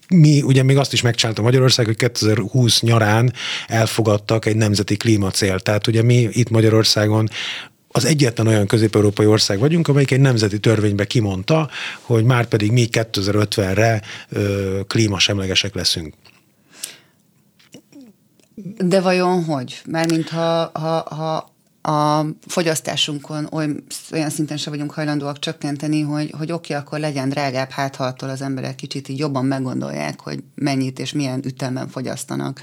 [0.10, 3.34] mi ugye még azt is megcsinálta Magyarország, hogy 2020 nyarán
[3.68, 5.60] elfogadtak egy nemzeti klímacél.
[5.60, 7.30] Tehát ugye mi itt Magyarországon
[7.88, 11.70] az egyetlen olyan közép-európai ország vagyunk, amelyik egy nemzeti törvénybe kimondta,
[12.02, 14.02] hogy már pedig mi 2050-re
[14.88, 16.14] klímasemlegesek leszünk.
[18.78, 19.82] De vajon hogy?
[19.86, 21.56] Mármint ha, ha, ha
[21.91, 27.30] a fogyasztásunkon olyan, olyan szinten se vagyunk hajlandóak csökkenteni, hogy, hogy oké, okay, akkor legyen
[27.30, 31.88] drágább, hát ha attól az emberek kicsit így jobban meggondolják, hogy mennyit és milyen ütemben
[31.88, 32.62] fogyasztanak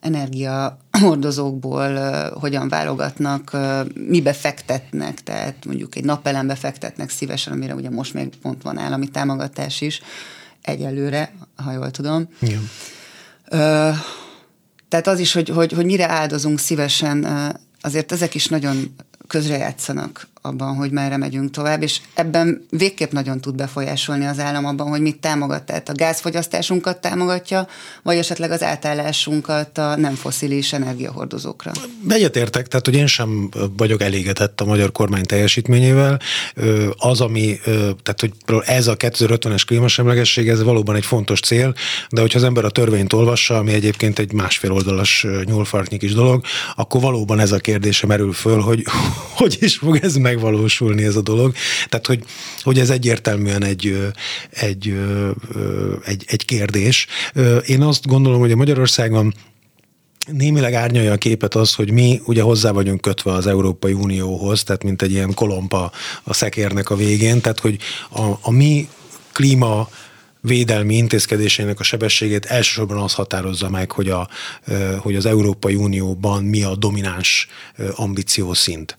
[0.00, 7.90] energiahordozókból uh, hogyan válogatnak, uh, mibe fektetnek, tehát mondjuk egy napelembe fektetnek szívesen, amire ugye
[7.90, 10.00] most még pont van állami támogatás is,
[10.62, 12.28] egyelőre, ha jól tudom.
[12.40, 12.68] Igen.
[13.50, 13.96] Uh,
[15.00, 17.26] tehát az is, hogy, hogy, hogy mire áldozunk szívesen,
[17.80, 18.94] azért ezek is nagyon
[19.26, 24.88] közrejátszanak abban, hogy merre megyünk tovább, és ebben végképp nagyon tud befolyásolni az állam abban,
[24.88, 25.62] hogy mit támogat.
[25.62, 27.66] Tehát a gázfogyasztásunkat támogatja,
[28.02, 31.72] vagy esetleg az átállásunkat a nem foszilis energiahordozókra.
[32.08, 36.20] Egyetértek, tehát hogy én sem vagyok elégedett a magyar kormány teljesítményével.
[36.96, 37.58] Az, ami,
[38.02, 38.32] tehát hogy
[38.64, 41.74] ez a 2050-es klímasemlegesség, ez valóban egy fontos cél,
[42.10, 46.44] de hogyha az ember a törvényt olvassa, ami egyébként egy másfél oldalas nyúlfartnyi is dolog,
[46.76, 48.84] akkor valóban ez a kérdése merül föl, hogy
[49.40, 51.54] hogy is fog ez meg megvalósulni ez a dolog.
[51.88, 52.24] Tehát, hogy,
[52.62, 54.12] hogy ez egyértelműen egy,
[54.50, 54.94] egy,
[56.04, 57.06] egy, egy kérdés.
[57.66, 59.34] Én azt gondolom, hogy a Magyarországon
[60.26, 64.82] némileg árnyalja a képet az, hogy mi ugye hozzá vagyunk kötve az Európai Unióhoz, tehát
[64.82, 67.78] mint egy ilyen kolompa a szekérnek a végén, tehát hogy
[68.10, 68.88] a, a mi
[69.32, 69.88] klíma
[70.40, 74.28] védelmi intézkedésének a sebességét elsősorban az határozza meg, hogy, a,
[74.98, 77.48] hogy az Európai Unióban mi a domináns
[77.94, 78.96] ambíciószint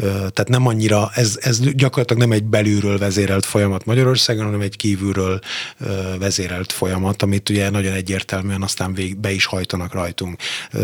[0.00, 5.40] tehát nem annyira, ez, ez gyakorlatilag nem egy belülről vezérelt folyamat Magyarországon, hanem egy kívülről
[6.18, 10.36] vezérelt folyamat, amit ugye nagyon egyértelműen aztán vég, be is hajtanak rajtunk.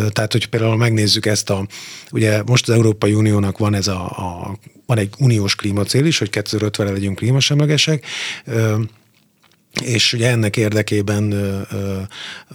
[0.08, 1.66] Tehát, hogy például megnézzük ezt a,
[2.12, 6.28] ugye most az Európai Uniónak van ez a, a van egy uniós klímacél is, hogy
[6.32, 8.04] 2050-re legyünk klímasemlegesek,
[9.84, 11.34] és ugye ennek érdekében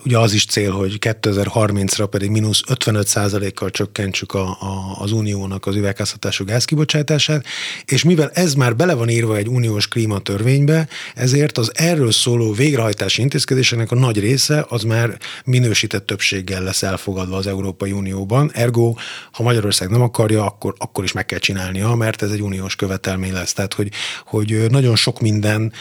[0.06, 5.66] ugye az is cél, hogy 2030-ra pedig mínusz 55 kal csökkentsük a, a, az uniónak
[5.66, 7.46] az üvegházhatású gázkibocsátását,
[7.86, 13.22] és mivel ez már bele van írva egy uniós klímatörvénybe, ezért az erről szóló végrehajtási
[13.22, 18.94] intézkedéseknek a nagy része az már minősített többséggel lesz elfogadva az Európai Unióban, ergo,
[19.32, 23.34] ha Magyarország nem akarja, akkor, akkor is meg kell csinálnia, mert ez egy uniós követelmény
[23.34, 23.54] lesz.
[23.54, 23.90] Tehát, hogy,
[24.26, 25.74] hogy nagyon sok minden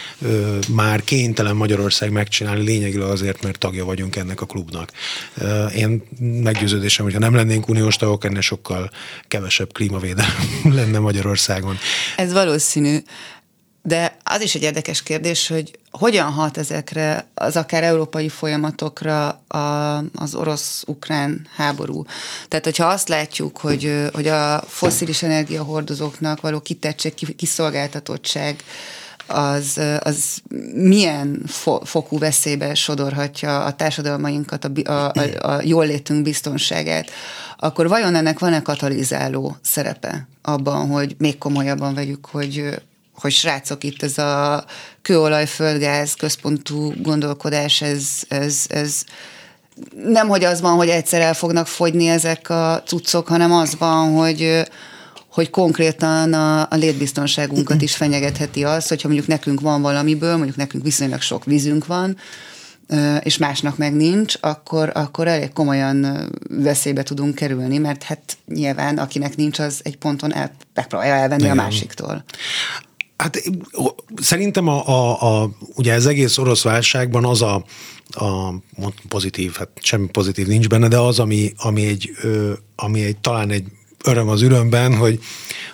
[0.68, 4.90] már kény kénytelen Magyarország megcsinálni lényegileg azért, mert tagja vagyunk ennek a klubnak.
[5.74, 8.90] Én meggyőződésem, hogyha nem lennénk uniós tagok, ennél sokkal
[9.28, 11.78] kevesebb klímavédelem lenne Magyarországon.
[12.16, 12.98] Ez valószínű.
[13.82, 19.96] De az is egy érdekes kérdés, hogy hogyan hat ezekre az akár európai folyamatokra a,
[20.14, 22.04] az orosz-ukrán háború.
[22.48, 28.62] Tehát, hogyha azt látjuk, hogy, hogy a foszilis energiahordozóknak való kitettség, kiszolgáltatottság
[29.30, 30.42] az, az
[30.74, 37.10] milyen fo- fokú veszélybe sodorhatja a társadalmainkat, a, a, a, a jólétünk biztonságát,
[37.56, 42.80] akkor vajon ennek van-e katalizáló szerepe abban, hogy még komolyabban vegyük, hogy
[43.20, 44.64] hogy srácok, itt ez a
[45.02, 49.04] kőolaj, földgáz központú gondolkodás, ez, ez, ez
[50.04, 54.14] nem, hogy az van, hogy egyszer el fognak fogyni ezek a cuccok, hanem az van,
[54.14, 54.62] hogy,
[55.30, 60.84] hogy konkrétan a, a létbiztonságunkat is fenyegetheti az, hogyha mondjuk nekünk van valamiből, mondjuk nekünk
[60.84, 62.16] viszonylag sok vízünk van,
[63.20, 69.36] és másnak meg nincs, akkor, akkor elég komolyan veszélybe tudunk kerülni, mert hát nyilván akinek
[69.36, 71.58] nincs, az egy ponton el, megpróbálja elvenni Igen.
[71.58, 72.24] a másiktól.
[73.16, 73.42] Hát
[74.16, 77.64] szerintem a, a, a, ugye az egész orosz válságban az a,
[78.10, 78.54] a
[79.08, 82.10] pozitív, hát semmi pozitív nincs benne, de az, ami, ami, egy,
[82.76, 83.64] ami egy talán egy
[84.04, 85.18] öröm az ürömben, hogy,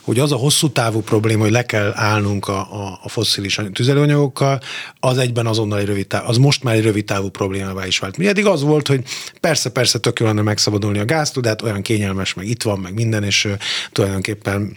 [0.01, 4.61] hogy az a hosszú távú probléma, hogy le kell állnunk a, a, a fosszilis tüzelőanyagokkal,
[5.01, 8.17] az egyben azonnal egy rövid táv, az most már egy rövid távú problémává is vált.
[8.17, 9.03] Mi eddig az volt, hogy
[9.41, 12.79] persze, persze tök jó lenne megszabadulni a gáztól, de hát olyan kényelmes, meg itt van,
[12.79, 13.49] meg minden, és
[13.93, 14.77] tulajdonképpen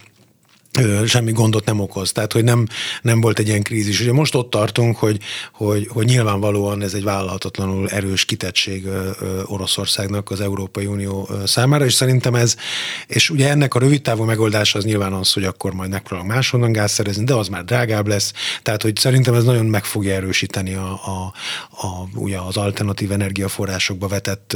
[1.06, 2.12] semmi gondot nem okoz.
[2.12, 2.68] Tehát, hogy nem,
[3.02, 4.02] nem volt egy ilyen krízis.
[4.02, 5.20] Ugye most ott tartunk, hogy,
[5.54, 8.88] hogy, hogy nyilvánvalóan ez egy vállalhatatlanul erős kitettség
[9.46, 12.56] Oroszországnak az Európai Unió számára, és szerintem ez,
[13.08, 16.72] és ugye ennek a rövid távú megoldása az nyilván az, hogy akkor majd megpróbálunk máshonnan
[16.72, 18.34] gáz szerezni, de az már drágább lesz.
[18.64, 21.34] Tehát, hogy szerintem ez nagyon meg fogja erősíteni a, a,
[21.72, 24.56] a, ugye az alternatív energiaforrásokba vetett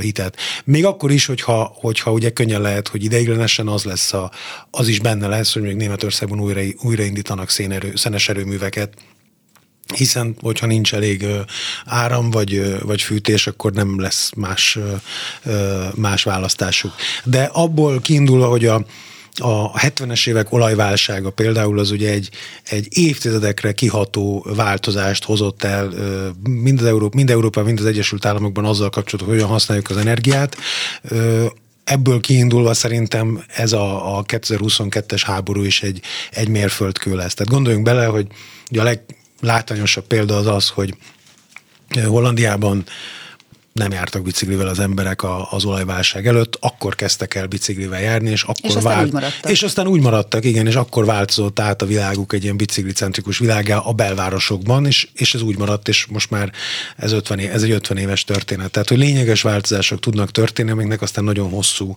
[0.00, 0.36] hitet.
[0.64, 4.30] Még akkor is, hogyha, hogyha ugye könnyen lehet, hogy ideiglenesen az lesz, a,
[4.70, 8.94] az is benne lesz, hogy még Németországban újra, újraindítanak szénerő, szenes erőműveket,
[9.94, 11.26] hiszen hogyha nincs elég
[11.84, 14.78] áram vagy, vagy fűtés, akkor nem lesz más,
[15.94, 16.92] más választásuk.
[17.24, 18.84] De abból kiindulva, hogy a,
[19.34, 22.30] a 70-es évek olajválsága például az ugye egy,
[22.64, 25.90] egy évtizedekre kiható változást hozott el
[26.42, 29.96] mind, az Európa, mind Európa, mind az Egyesült Államokban azzal kapcsolatban, hogy hogyan használjuk az
[29.96, 30.56] energiát
[31.92, 36.00] ebből kiindulva szerintem ez a, a 2022-es háború is egy,
[36.30, 37.34] egy mérföldkő lesz.
[37.34, 38.26] Tehát gondoljunk bele, hogy
[38.78, 40.94] a leglátványosabb példa az az, hogy
[42.04, 42.84] Hollandiában
[43.72, 48.56] nem jártak biciklivel az emberek az olajválság előtt, akkor kezdtek el biciklivel járni, és akkor
[48.62, 49.50] és aztán, vált, úgy maradtak.
[49.50, 53.78] és aztán úgy maradtak, igen, és akkor változott át a világuk egy ilyen biciklicentrikus világá
[53.78, 56.52] a belvárosokban, és, és ez úgy maradt, és most már
[56.96, 58.70] ez, 50 év, ez egy 50 éves történet.
[58.70, 61.96] Tehát, hogy lényeges változások tudnak történni, amiknek aztán nagyon hosszú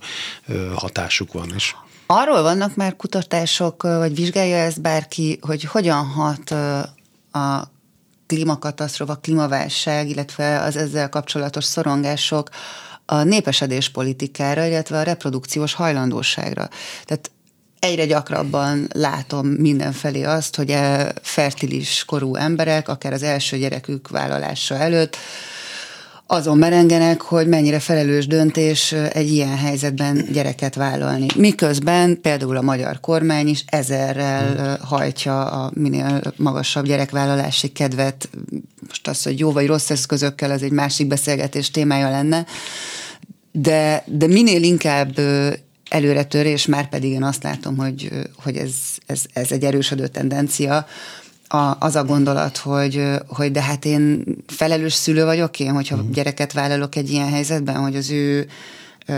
[0.75, 1.75] hatásuk van is.
[2.05, 6.51] Arról vannak már kutatások, vagy vizsgálja ezt bárki, hogy hogyan hat
[7.31, 7.73] a
[8.27, 12.49] klímakatasztrófa, klímaválság, illetve az ezzel kapcsolatos szorongások
[13.05, 16.69] a népesedés politikára, illetve a reprodukciós hajlandóságra.
[17.05, 17.31] Tehát
[17.79, 24.75] egyre gyakrabban látom mindenfelé azt, hogy a fertilis korú emberek, akár az első gyerekük vállalása
[24.75, 25.17] előtt,
[26.27, 31.25] azon merengenek, hogy mennyire felelős döntés egy ilyen helyzetben gyereket vállalni.
[31.35, 34.87] Miközben például a magyar kormány is ezerrel hmm.
[34.87, 38.29] hajtja a minél magasabb gyerekvállalási kedvet.
[38.87, 42.45] Most az, hogy jó vagy rossz eszközökkel, az egy másik beszélgetés témája lenne.
[43.51, 45.19] De, de minél inkább
[45.89, 48.09] előretörés, már pedig én azt látom, hogy,
[48.43, 48.73] hogy ez,
[49.05, 50.85] ez, ez egy erősödő tendencia,
[51.55, 56.11] a, az a gondolat, hogy, hogy de hát én felelős szülő vagyok én, hogyha uh-huh.
[56.11, 58.47] gyereket vállalok egy ilyen helyzetben, hogy az ő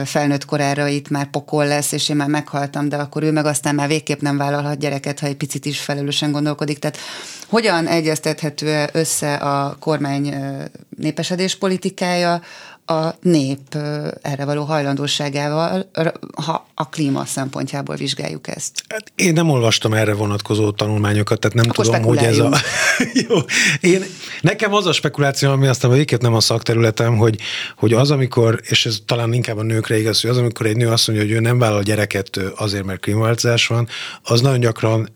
[0.06, 3.76] felnőtt korára itt már pokol lesz, és én már meghaltam, de akkor ő meg aztán
[3.76, 6.80] már végképp nem vállalhat gyereket, ha egy picit is felelősen gondolkodik.
[6.80, 6.98] Tehát
[7.48, 10.34] hogyan egyeztethető össze a kormány
[10.98, 12.42] népesedés politikája
[12.90, 13.76] a nép
[14.22, 15.90] erre való hajlandóságával,
[16.44, 18.84] ha a klíma szempontjából vizsgáljuk ezt?
[18.90, 22.52] Hát én nem olvastam erre vonatkozó tanulmányokat, tehát nem Akkor tudom, hogy ez a...
[23.28, 23.38] Jó,
[23.80, 24.04] én,
[24.42, 27.40] nekem az a spekuláció, ami aztán egyébként nem a szakterületem, hogy,
[27.76, 30.88] hogy az, amikor, és ez talán inkább a nőkre igaz, hogy az, amikor egy nő
[30.88, 33.88] azt mondja, hogy ő nem vállal gyereket azért, mert klímaváltozás van,
[34.24, 35.16] az nagyon gyakran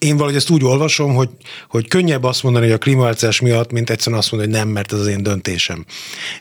[0.00, 1.28] én valahogy ezt úgy olvasom, hogy,
[1.68, 4.92] hogy könnyebb azt mondani, hogy a klímaváltozás miatt, mint egyszerűen azt mondani, hogy nem, mert
[4.92, 5.84] ez az én döntésem.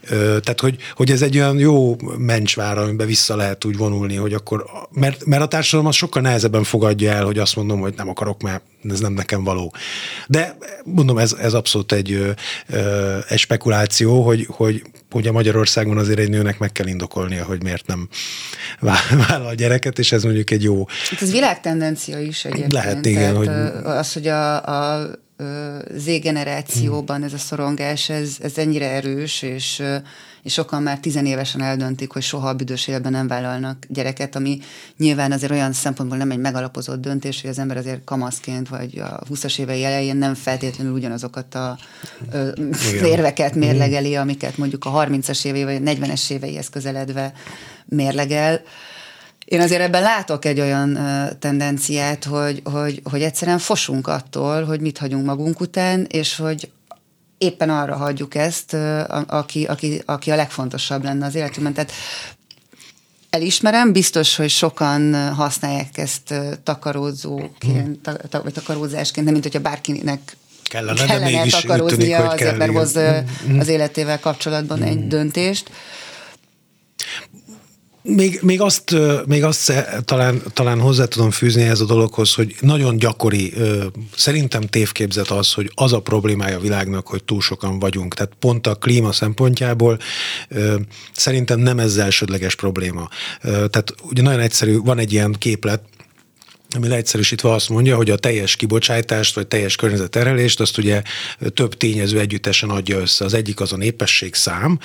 [0.09, 4.65] Tehát, hogy, hogy ez egy olyan jó mencsvár, amiben vissza lehet úgy vonulni, hogy akkor,
[4.91, 8.41] mert, mert a társadalom az sokkal nehezebben fogadja el, hogy azt mondom, hogy nem akarok,
[8.41, 9.73] mert ez nem nekem való.
[10.27, 12.35] De mondom, ez, ez abszolút egy,
[13.27, 14.47] egy spekuláció, hogy,
[15.09, 18.09] hogy, a Magyarországon azért egy nőnek meg kell indokolnia, hogy miért nem
[19.27, 20.85] vállal a gyereket, és ez mondjuk egy jó...
[21.11, 22.73] Itt ez világtendencia is egyébként.
[22.73, 23.35] Lehet, igen.
[23.35, 23.47] hogy...
[23.83, 25.09] Az, hogy a, a
[25.97, 29.83] Z-generációban ez a szorongás, ez, ez ennyire erős, és
[30.43, 34.59] és sokan már tizenévesen eldöntik, hogy soha a büdös életben nem vállalnak gyereket, ami
[34.97, 39.19] nyilván azért olyan szempontból nem egy megalapozott döntés, hogy az ember azért kamaszként vagy a
[39.29, 41.77] 20-as évei elején nem feltétlenül ugyanazokat a
[43.03, 47.33] érveket mérlegeli, amiket mondjuk a 30-as évei vagy a 40-es éveihez közeledve
[47.85, 48.61] mérlegel.
[49.45, 50.97] Én azért ebben látok egy olyan
[51.39, 56.71] tendenciát, hogy, hogy, hogy egyszerűen fosunk attól, hogy mit hagyunk magunk után, és hogy
[57.39, 58.73] éppen arra hagyjuk ezt,
[59.27, 61.73] aki, aki, aki a legfontosabb lenne az életünkben.
[61.73, 61.91] Tehát
[63.29, 66.33] elismerem, biztos, hogy sokan használják ezt
[66.63, 72.35] takarózóként, ta, vagy takarózásként, nem mint hogyha bárkinek kellene, kellene de mégis takaróznia tűnik, azért,
[72.35, 72.95] kell, mert hoz
[73.59, 75.71] az életével kapcsolatban egy döntést.
[78.15, 78.95] Még, még, azt,
[79.25, 79.73] még azt
[80.05, 83.53] talán, talán hozzá tudom fűzni ez a dologhoz, hogy nagyon gyakori,
[84.15, 88.13] szerintem tévképzet az, hogy az a problémája a világnak, hogy túl sokan vagyunk.
[88.13, 89.99] Tehát pont a klíma szempontjából
[91.11, 93.09] szerintem nem ez elsődleges probléma.
[93.41, 95.81] Tehát ugye nagyon egyszerű, van egy ilyen képlet,
[96.75, 101.01] ami leegyszerűsítve azt mondja, hogy a teljes kibocsátást, vagy teljes környezetterelést, azt ugye
[101.53, 103.25] több tényező együttesen adja össze.
[103.25, 104.79] Az egyik az a népesség szám,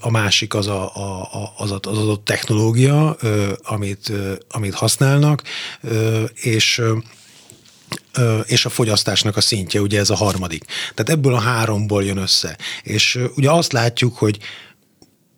[0.00, 3.16] a másik az a, a, az, az adott technológia,
[3.62, 4.12] amit,
[4.48, 5.42] amit használnak,
[6.34, 6.82] és
[8.44, 10.64] és a fogyasztásnak a szintje, ugye ez a harmadik.
[10.94, 12.58] Tehát ebből a háromból jön össze.
[12.82, 14.38] És ugye azt látjuk, hogy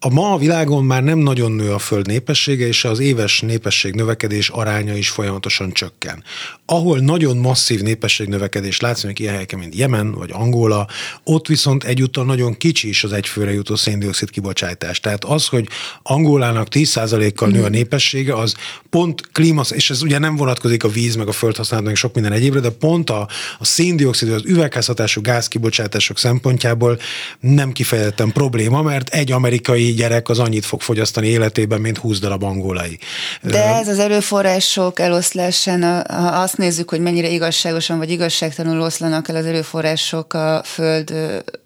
[0.05, 3.95] a ma a világon már nem nagyon nő a föld népessége, és az éves népesség
[3.95, 6.25] növekedés aránya is folyamatosan csökken.
[6.67, 10.89] Ahol nagyon masszív népesség növekedés látsz, mondjuk ilyen helyeken, mint Jemen vagy Angola,
[11.25, 15.01] ott viszont egyúttal nagyon kicsi is az egyfőre jutó széndiokszid kibocsátás.
[15.01, 15.69] Tehát az, hogy
[16.03, 17.73] Angolának 10%-kal nő a mhm.
[17.73, 18.55] népessége, az
[18.91, 22.33] pont klíma, és ez ugye nem vonatkozik a víz, meg a földhasználat, meg sok minden
[22.33, 23.29] egyébre, de pont a,
[23.59, 26.99] a széndiokszid, az üvegházhatású gázkibocsátások szempontjából
[27.41, 32.43] nem kifejezetten probléma, mert egy amerikai gyerek az annyit fog fogyasztani életében, mint 20 darab
[32.43, 32.99] angolai.
[33.43, 39.37] De ez az erőforrások eloszlásán, ha azt nézzük, hogy mennyire igazságosan vagy igazságtalanul oszlanak el
[39.37, 41.15] az erőforrások a föld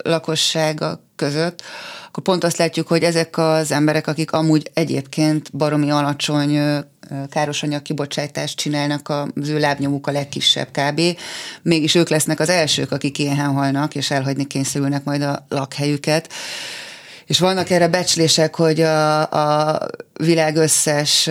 [0.05, 1.63] lakossága között,
[2.09, 6.59] akkor pont azt látjuk, hogy ezek az emberek, akik amúgy egyébként baromi alacsony
[7.31, 11.01] károsanyag kibocsátást csinálnak, az ő lábnyomuk a legkisebb kb.
[11.63, 16.33] Mégis ők lesznek az elsők, akik éhen halnak, és elhagyni kényszerülnek majd a lakhelyüket.
[17.27, 19.81] És vannak erre becslések, hogy a, a
[20.13, 21.29] világ összes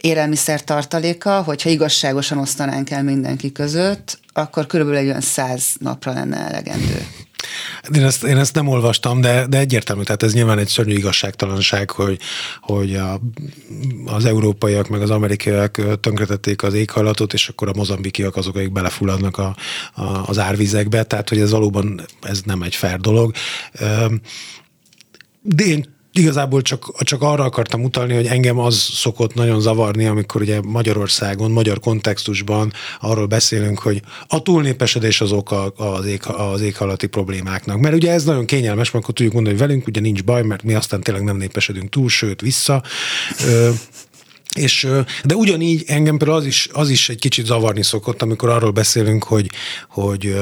[0.00, 6.36] élelmiszer tartaléka, hogyha igazságosan osztanánk el mindenki között, akkor körülbelül egy olyan száz napra lenne
[6.36, 7.06] elegendő.
[7.94, 11.90] Én ezt, én ezt nem olvastam, de, de egyértelmű, tehát ez nyilván egy szörnyű igazságtalanság,
[11.90, 12.18] hogy,
[12.60, 13.20] hogy a,
[14.06, 19.38] az európaiak meg az amerikaiak tönkretették az éghajlatot, és akkor a mozambikiak azok, akik belefulladnak
[19.38, 19.56] a,
[19.94, 23.32] a, az árvizekbe, tehát hogy ez valóban ez nem egy fair dolog.
[25.42, 30.40] De én igazából csak, csak arra akartam utalni, hogy engem az szokott nagyon zavarni, amikor
[30.40, 37.06] ugye Magyarországon, magyar kontextusban arról beszélünk, hogy a túlnépesedés az oka az, ég, az éghajlati
[37.06, 37.78] problémáknak.
[37.78, 40.62] Mert ugye ez nagyon kényelmes, mert akkor tudjuk mondani, hogy velünk ugye nincs baj, mert
[40.62, 42.82] mi aztán tényleg nem népesedünk túl, sőt vissza.
[43.46, 43.70] Ö,
[44.54, 44.86] és,
[45.24, 49.24] de ugyanígy engem például az is, az is egy kicsit zavarni szokott, amikor arról beszélünk,
[49.24, 49.50] hogy,
[49.88, 50.36] hogy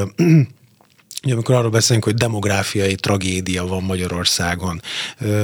[1.27, 4.81] Ugye, amikor arról beszélünk, hogy demográfiai tragédia van Magyarországon,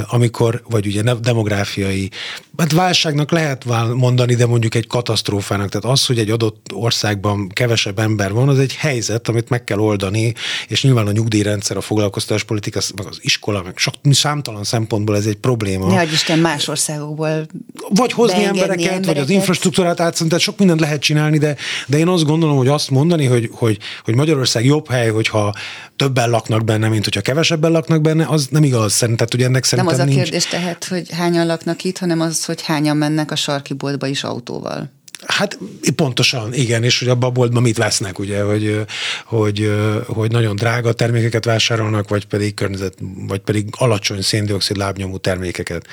[0.06, 2.10] amikor, vagy ugye demográfiai,
[2.56, 3.64] hát válságnak lehet
[3.94, 5.68] mondani, de mondjuk egy katasztrófának.
[5.68, 9.78] Tehát az, hogy egy adott országban kevesebb ember van, az egy helyzet, amit meg kell
[9.78, 10.34] oldani,
[10.68, 15.26] és nyilván a nyugdíjrendszer, a foglalkoztatás politika, meg az iskola, meg sok, számtalan szempontból ez
[15.26, 15.94] egy probléma.
[15.94, 17.46] Ne, Isten más országokból
[17.88, 21.56] Vagy hozni embereket, embereket, vagy az infrastruktúrát átszani, tehát sok mindent lehet csinálni, de,
[21.86, 25.54] de én azt gondolom, hogy azt mondani, hogy, hogy, hogy Magyarország jobb hely, hogyha
[25.96, 28.92] többen laknak benne, mint hogyha kevesebben laknak benne, az nem igaz.
[28.92, 30.22] Szerinted, hogy ennek szerintem Nem az a nincs...
[30.22, 34.24] kérdés tehát, hogy hányan laknak itt, hanem az, hogy hányan mennek a sarki boltba is
[34.24, 34.90] autóval.
[35.26, 35.58] Hát
[35.96, 38.80] pontosan, igen, és hogy abban a boltban mit vesznek, ugye, hogy,
[39.24, 39.72] hogy,
[40.06, 45.86] hogy nagyon drága termékeket vásárolnak, vagy pedig környezet, vagy pedig alacsony széndiokszid lábnyomú termékeket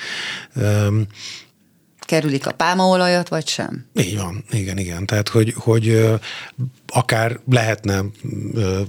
[2.10, 3.86] kerülik a pálmaolajat, vagy sem?
[3.94, 5.06] Így van, igen, igen.
[5.06, 6.08] Tehát, hogy, hogy
[6.86, 8.04] akár lehetne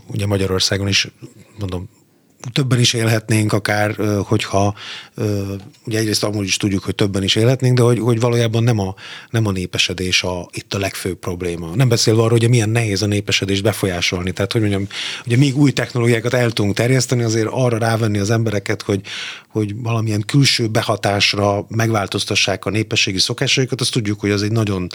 [0.08, 1.08] ugye Magyarországon is,
[1.60, 1.90] mondom,
[2.54, 4.74] többen is élhetnénk, akár hogyha,
[5.86, 8.96] ugye egyrészt amúgy is tudjuk, hogy többen is élhetnénk, de hogy, hogy valójában nem a,
[9.30, 11.76] nem a népesedés a, itt a legfőbb probléma.
[11.76, 14.32] Nem beszélve arról, hogy milyen nehéz a népesedést befolyásolni.
[14.32, 14.88] Tehát, hogy mondjam,
[15.26, 19.02] ugye még új technológiákat el tudunk terjeszteni, azért arra rávenni az embereket, hogy,
[19.48, 24.88] hogy valamilyen külső behatásra megváltoztassák a népességi szokásaikat, azt tudjuk, hogy az egy nagyon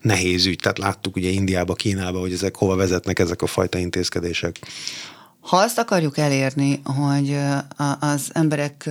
[0.00, 0.58] nehéz ügy.
[0.58, 4.58] Tehát láttuk ugye Indiába, Kínába, hogy ezek hova vezetnek ezek a fajta intézkedések.
[5.44, 7.38] Ha azt akarjuk elérni, hogy
[8.00, 8.90] az emberek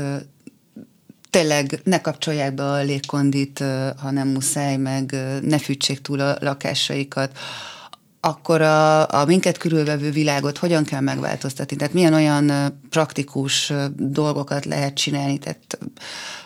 [1.29, 3.63] tényleg ne kapcsolják be a légkondit,
[4.01, 7.37] ha nem muszáj, meg ne fűtsék túl a lakásaikat,
[8.25, 11.75] akkor a, a minket körülvevő világot hogyan kell megváltoztatni?
[11.75, 12.51] Tehát milyen olyan
[12.89, 15.37] praktikus dolgokat lehet csinálni?
[15.37, 15.77] Tehát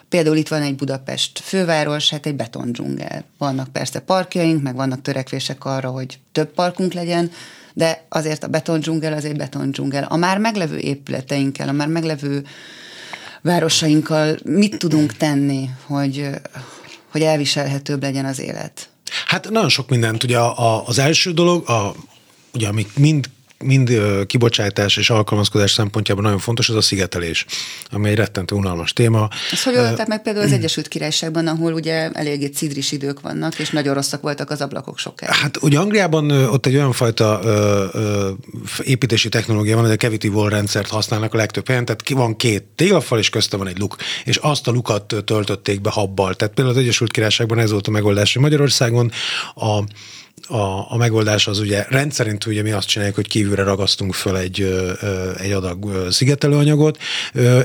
[0.09, 3.23] Például itt van egy Budapest főváros, hát egy betondzsungel.
[3.37, 7.31] Vannak persze parkjaink, meg vannak törekvések arra, hogy több parkunk legyen,
[7.73, 10.03] de azért a betondzsungel az egy betondzsungel.
[10.03, 12.43] A már meglevő épületeinkkel, a már meglevő
[13.41, 16.29] városainkkal mit tudunk tenni, hogy,
[17.11, 18.89] hogy elviselhetőbb legyen az élet?
[19.25, 20.23] Hát nagyon sok mindent.
[20.23, 20.39] Ugye
[20.85, 21.93] az első dolog, a,
[22.53, 23.29] ugye amik mind
[23.63, 27.45] mind kibocsátás és alkalmazkodás szempontjából nagyon fontos, az a szigetelés,
[27.91, 29.29] ami egy rettentő unalmas téma.
[29.51, 33.69] Ezt hogy oldották meg például az Egyesült Királyságban, ahol ugye eléggé cidris idők vannak, és
[33.69, 35.33] nagyon rosszak voltak az ablakok sokáig?
[35.33, 38.31] Hát ugye Angliában ott egy olyan fajta ö, ö,
[38.83, 42.63] építési technológia van, hogy a cavity wall rendszert használnak a legtöbb helyen, tehát van két
[42.75, 46.35] téglafal, és közte van egy luk, és azt a lukat töltötték be habbal.
[46.35, 48.37] Tehát például az Egyesült Királyságban ez volt a megoldás.
[48.37, 49.11] Magyarországon
[49.55, 49.83] a
[50.47, 54.61] a, a megoldás az ugye rendszerint ugye mi azt csináljuk, hogy kívülre ragasztunk föl egy,
[55.37, 56.97] egy adag szigetelőanyagot,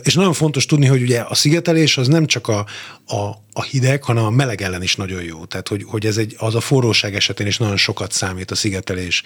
[0.02, 2.66] és nagyon fontos tudni, hogy ugye a szigetelés az nem csak a,
[3.06, 3.16] a,
[3.52, 5.44] a hideg, hanem a meleg ellen is nagyon jó.
[5.44, 9.22] Tehát, hogy, hogy ez egy, az a forróság esetén is nagyon sokat számít a szigetelés.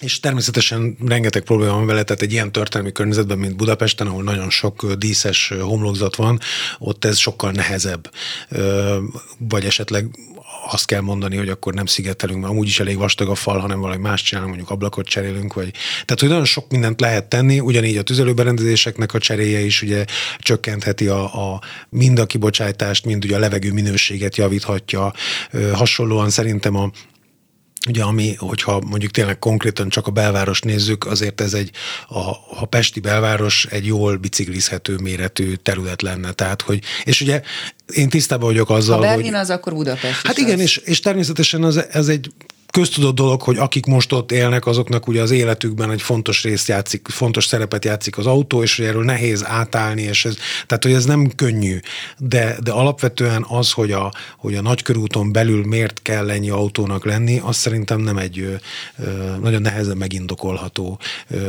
[0.00, 4.50] És természetesen rengeteg probléma van vele, tehát egy ilyen történelmi környezetben, mint Budapesten, ahol nagyon
[4.50, 6.40] sok díszes homlokzat van,
[6.78, 8.10] ott ez sokkal nehezebb.
[9.38, 10.08] Vagy esetleg
[10.66, 13.80] azt kell mondani, hogy akkor nem szigetelünk, mert amúgy is elég vastag a fal, hanem
[13.80, 15.70] valami más csinálunk, mondjuk ablakot cserélünk, vagy...
[16.04, 20.04] Tehát, hogy nagyon sok mindent lehet tenni, ugyanígy a tüzelőberendezéseknek a cseréje is ugye
[20.38, 25.12] csökkentheti a, a mind a kibocsátást, mind ugye a levegő minőséget javíthatja.
[25.72, 26.90] Hasonlóan szerintem a
[27.88, 31.70] Ugye, ami, hogyha mondjuk tényleg konkrétan csak a belváros nézzük, azért ez egy,
[32.08, 32.18] a,
[32.60, 36.32] a Pesti belváros egy jól biciklizhető méretű terület lenne.
[36.32, 37.42] Tehát, hogy, és ugye
[37.94, 41.62] én tisztában vagyok azzal, Ha Berlin hogy, az, akkor Budapest Hát igen, és, és természetesen
[41.62, 42.30] az, ez egy
[42.70, 47.08] köztudott dolog, hogy akik most ott élnek, azoknak ugye az életükben egy fontos részt játszik,
[47.08, 51.04] fontos szerepet játszik az autó, és hogy erről nehéz átállni, és ez, tehát hogy ez
[51.04, 51.78] nem könnyű,
[52.18, 57.40] de, de alapvetően az, hogy a, hogy a nagykörúton belül miért kell ennyi autónak lenni,
[57.44, 58.60] az szerintem nem egy
[59.40, 60.98] nagyon nehezen megindokolható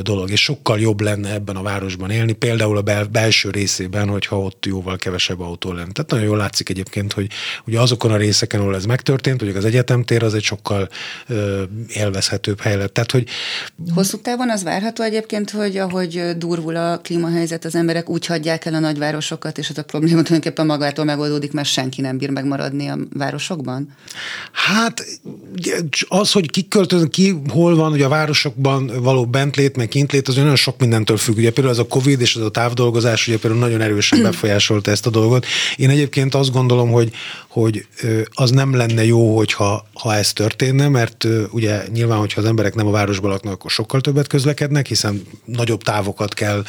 [0.02, 4.40] dolog, és sokkal jobb lenne ebben a városban élni, például a bel, belső részében, hogyha
[4.40, 5.92] ott jóval kevesebb autó lenne.
[5.92, 7.30] Tehát nagyon jól látszik egyébként, hogy
[7.66, 10.90] ugye azokon a részeken, ahol ez megtörtént, hogy az egyetemtér az egy sokkal
[11.88, 12.94] élvezhetőbb hely lett.
[12.94, 13.28] Tehát, hogy
[13.96, 18.74] Hosszú távon az várható egyébként, hogy ahogy durvul a klímahelyzet, az emberek úgy hagyják el
[18.74, 22.98] a nagyvárosokat, és az a probléma tulajdonképpen magától megoldódik, mert senki nem bír megmaradni a
[23.14, 23.96] városokban?
[24.52, 25.06] Hát
[26.08, 30.36] az, hogy ki költöz, ki hol van, hogy a városokban való bentlét, meg kintlét, az
[30.36, 31.38] nagyon sok mindentől függ.
[31.38, 35.06] Ugye például ez a Covid és ez a távdolgozás ugye például nagyon erősen befolyásolta ezt
[35.06, 35.46] a dolgot.
[35.76, 37.12] Én egyébként azt gondolom, hogy,
[37.52, 37.88] hogy
[38.30, 42.88] az nem lenne jó, hogyha ha ez történne, mert ugye nyilván, hogyha az emberek nem
[42.88, 46.64] a városban laknak, akkor sokkal többet közlekednek, hiszen nagyobb távokat kell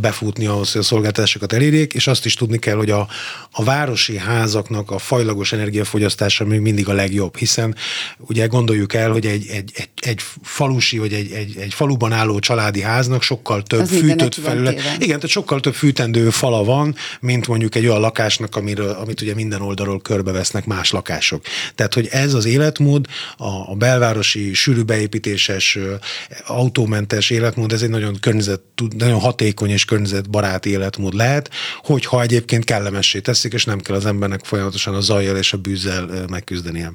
[0.00, 3.08] befutni ahhoz, hogy a szolgáltatásokat elérjék, és azt is tudni kell, hogy a,
[3.50, 7.74] a városi házaknak a fajlagos energiafogyasztása még mindig a legjobb, hiszen
[8.18, 12.38] ugye gondoljuk el, hogy egy, egy, egy, egy falusi vagy egy, egy, egy faluban álló
[12.38, 14.74] családi háznak sokkal több az fűtött felület.
[14.74, 19.34] Igen, tehát sokkal több fűtendő fala van, mint mondjuk egy olyan lakásnak, amiről, amit ugye
[19.34, 21.44] minden oldalról körbevesznek más lakások.
[21.74, 23.06] Tehát, hogy ez az életmód,
[23.36, 25.78] a, a belvárosi sűrű beépítéses
[26.46, 28.60] autómentes életmód, ez egy nagyon környezet,
[28.96, 31.50] nagyon hatékony és környezetbarát életmód lehet,
[31.82, 36.24] hogyha egyébként kellemessé teszik, és nem kell az embernek folyamatosan a zajjal és a bűzzel
[36.28, 36.92] megküzdenie.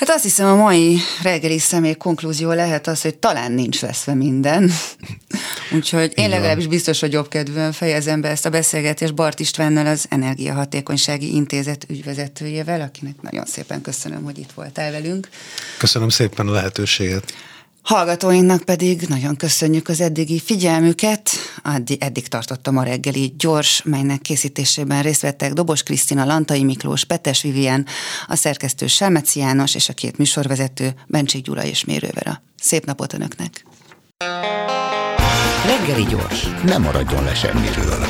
[0.00, 4.70] Hát azt hiszem a mai reggeli személy konklúzió lehet az, hogy talán nincs veszve minden.
[5.74, 10.06] Úgyhogy én legalábbis biztos, hogy jobb kedvűen fejezem be ezt a beszélgetést Bart Istvánnal, az
[10.08, 15.28] Energiahatékonysági Intézet ügyvezetőjével, akinek nagyon szépen köszönöm, hogy itt voltál velünk.
[15.78, 17.34] Köszönöm szépen a lehetőséget.
[17.82, 21.30] Hallgatóinknak pedig nagyon köszönjük az eddigi figyelmüket.
[21.62, 27.42] Addig, eddig tartottam a reggeli gyors, melynek készítésében részt vettek Dobos Krisztina, Lantai Miklós, Petes
[27.42, 27.86] Vivien,
[28.26, 32.42] a szerkesztő Selmeci János és a két műsorvezető Bencsik Gyula és Mérővera.
[32.60, 33.64] Szép napot Önöknek!
[35.66, 38.06] Reggeli gyors, nem maradjon le semmiről.